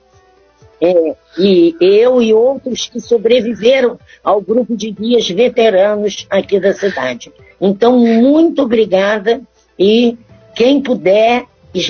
é, 0.80 1.14
e 1.38 1.76
eu 1.80 2.22
e 2.22 2.32
outros 2.32 2.88
que 2.88 3.00
sobreviveram 3.00 3.98
ao 4.24 4.40
grupo 4.40 4.74
de 4.74 4.90
guias 4.90 5.28
veteranos 5.28 6.26
aqui 6.30 6.58
da 6.58 6.72
cidade. 6.72 7.30
Então, 7.60 7.98
muito 7.98 8.62
obrigada 8.62 9.42
e 9.78 10.16
quem 10.54 10.80
puder, 10.80 11.44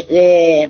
é, 0.09 0.69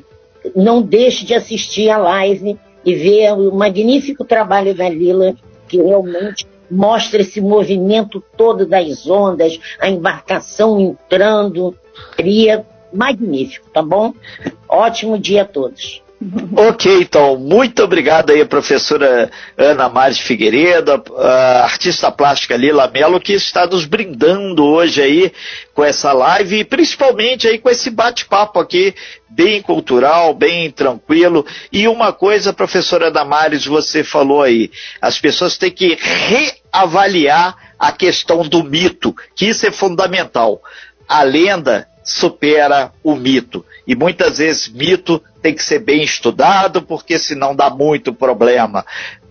não 0.54 0.82
deixe 0.82 1.24
de 1.24 1.34
assistir 1.34 1.88
a 1.88 1.96
live 1.96 2.58
e 2.84 2.94
ver 2.94 3.32
o 3.32 3.54
magnífico 3.54 4.24
trabalho 4.24 4.74
da 4.74 4.88
Lila, 4.88 5.34
que 5.66 5.78
realmente 5.78 6.46
mostra 6.70 7.22
esse 7.22 7.40
movimento 7.40 8.22
todo 8.36 8.64
das 8.66 9.08
ondas, 9.08 9.58
a 9.80 9.88
embarcação 9.88 10.78
entrando, 10.80 11.74
cria 12.16 12.64
magnífico, 12.92 13.68
tá 13.70 13.82
bom? 13.82 14.14
Ótimo 14.68 15.18
dia 15.18 15.42
a 15.42 15.44
todos. 15.44 16.02
Ok, 16.54 17.00
então, 17.00 17.38
muito 17.38 17.82
obrigado 17.82 18.28
aí, 18.28 18.44
professora 18.44 19.30
Ana 19.56 19.88
Mares 19.88 20.18
Figueiredo, 20.18 21.02
a 21.16 21.62
artista 21.62 22.12
plástica 22.12 22.58
Lila 22.58 22.86
Melo, 22.88 23.18
que 23.18 23.32
está 23.32 23.66
nos 23.66 23.86
brindando 23.86 24.62
hoje 24.62 25.00
aí 25.00 25.32
com 25.72 25.82
essa 25.82 26.12
live 26.12 26.58
e 26.58 26.64
principalmente 26.64 27.48
aí 27.48 27.58
com 27.58 27.70
esse 27.70 27.88
bate-papo 27.88 28.60
aqui, 28.60 28.94
bem 29.30 29.62
cultural, 29.62 30.34
bem 30.34 30.70
tranquilo. 30.70 31.46
E 31.72 31.88
uma 31.88 32.12
coisa, 32.12 32.52
professora 32.52 33.08
Ana 33.08 33.24
Mares, 33.24 33.64
você 33.64 34.04
falou 34.04 34.42
aí, 34.42 34.70
as 35.00 35.18
pessoas 35.18 35.56
têm 35.56 35.70
que 35.70 35.96
reavaliar 36.02 37.56
a 37.78 37.92
questão 37.92 38.42
do 38.46 38.62
mito, 38.62 39.16
que 39.34 39.46
isso 39.46 39.66
é 39.66 39.70
fundamental. 39.70 40.60
A 41.08 41.22
lenda 41.22 41.88
supera 42.02 42.92
o 43.02 43.14
mito. 43.14 43.64
E 43.86 43.94
muitas 43.94 44.38
vezes 44.38 44.68
mito 44.68 45.22
tem 45.42 45.54
que 45.54 45.62
ser 45.62 45.80
bem 45.80 46.02
estudado, 46.02 46.82
porque 46.82 47.18
senão 47.18 47.54
dá 47.54 47.70
muito 47.70 48.12
problema. 48.12 48.84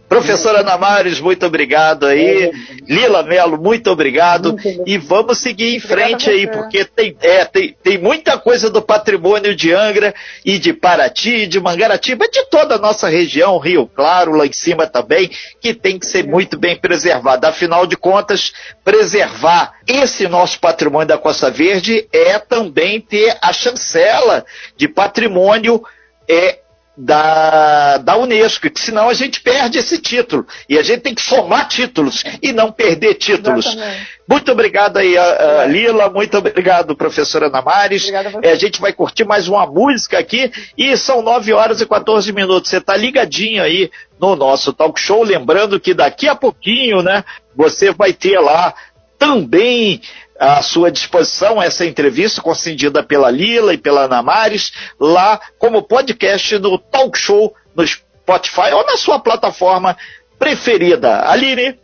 Professora 0.10 0.62
Ana 0.62 0.76
Mares, 0.76 1.20
muito 1.20 1.46
obrigado 1.46 2.08
aí. 2.08 2.46
É. 2.46 2.52
Lila 2.90 3.22
Melo, 3.22 3.62
muito 3.62 3.92
obrigado. 3.92 4.56
E 4.84 4.98
vamos 4.98 5.38
seguir 5.38 5.76
em 5.76 5.80
frente 5.80 6.28
aí, 6.28 6.48
porque 6.48 6.84
tem, 6.84 7.16
é, 7.22 7.46
tem, 7.46 7.76
tem 7.84 7.98
muita 8.00 8.36
coisa 8.40 8.72
do 8.72 8.82
patrimônio 8.82 9.56
de 9.56 9.72
Angra 9.72 10.14
e 10.44 10.58
de 10.58 10.74
Paraty, 10.74 11.46
de 11.46 11.60
Mangaratiba, 11.60 12.28
de 12.28 12.44
toda 12.50 12.76
a 12.76 12.80
nossa 12.80 13.08
região, 13.08 13.60
Rio 13.60 13.86
Claro, 13.86 14.32
lá 14.32 14.48
em 14.48 14.52
cima 14.52 14.88
também, 14.88 15.30
que 15.62 15.76
tem 15.76 16.00
que 16.00 16.08
ser 16.08 16.26
muito 16.26 16.58
bem 16.58 16.76
preservada. 16.76 17.48
Afinal 17.48 17.86
de 17.86 17.96
contas, 17.96 18.52
preservar 18.84 19.74
esse 19.88 20.28
nosso 20.28 20.60
patrimônio 20.60 21.08
da 21.08 21.20
Costa 21.20 21.52
Verde 21.52 22.08
é 22.12 22.40
também 22.40 23.00
ter 23.00 23.38
a 23.40 23.54
chancela 23.54 24.44
de 24.76 24.88
patrimônio 24.88 25.84
é, 26.28 26.60
da, 27.02 27.98
da 27.98 28.18
Unesco, 28.18 28.70
que 28.70 28.82
senão 28.82 29.08
a 29.08 29.14
gente 29.14 29.40
perde 29.40 29.78
esse 29.78 29.98
título. 29.98 30.46
E 30.68 30.78
a 30.78 30.84
gente 30.84 31.00
tem 31.00 31.16
que 31.16 31.22
somar 31.22 31.70
títulos 31.70 32.26
e 32.42 32.52
não 32.52 32.74
perder 32.74 33.14
títulos. 33.14 33.66
Exatamente. 33.66 34.08
Muito 34.28 34.52
obrigado 34.52 34.98
aí, 34.98 35.18
a, 35.18 35.62
a 35.62 35.66
Lila, 35.66 36.10
muito 36.10 36.38
obrigado, 36.38 36.96
professora 36.98 37.48
Ana 37.48 37.62
Mares. 37.62 38.12
A, 38.14 38.46
é, 38.48 38.52
a, 38.52 38.56
gente 38.56 38.82
vai 38.82 38.92
curtir 38.92 39.24
mais 39.24 39.48
uma 39.48 39.66
música 39.66 40.20
aqui 40.20 40.52
e 40.78 40.96
são 40.98 41.22
9 41.22 41.54
horas 41.54 41.80
e 41.80 41.86
14 41.86 42.34
minutos. 42.34 42.70
Você 42.70 42.78
está 42.78 42.98
ligadinho 42.98 43.64
aí 43.64 43.90
no 44.20 44.36
nosso 44.36 44.74
talk 44.74 45.00
show, 45.00 45.24
lembrando 45.24 45.80
que 45.80 45.94
daqui 45.94 46.28
a 46.28 46.36
pouquinho, 46.36 47.02
né, 47.02 47.24
você 47.56 47.92
vai 47.92 48.12
ter 48.12 48.38
lá 48.40 48.74
também 49.18 50.02
à 50.40 50.62
sua 50.62 50.90
disposição 50.90 51.62
essa 51.62 51.86
entrevista 51.86 52.42
concedida 52.42 53.04
pela 53.04 53.30
Lila 53.30 53.74
e 53.74 53.78
pela 53.78 54.06
Ana 54.06 54.24
Mares, 54.24 54.72
lá 55.00 55.40
como 55.58 55.84
podcast 55.84 56.58
no 56.60 56.78
Talk 56.78 57.18
Show, 57.18 57.54
no 57.76 57.86
Spotify 57.86 58.72
ou 58.74 58.86
na 58.86 58.96
sua 58.96 59.20
plataforma 59.20 59.98
preferida. 60.38 61.30
Aline? 61.30 61.76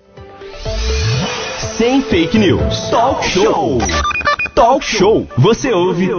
Sem 1.78 2.02
fake 2.02 2.38
news. 2.38 2.90
Talk 2.90 3.28
Show. 3.28 3.80
Talk 4.56 4.86
Show. 4.86 5.28
Você 5.38 5.74
ouve. 5.74 6.10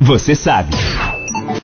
Você 0.00 0.34
sabe. 0.34 0.76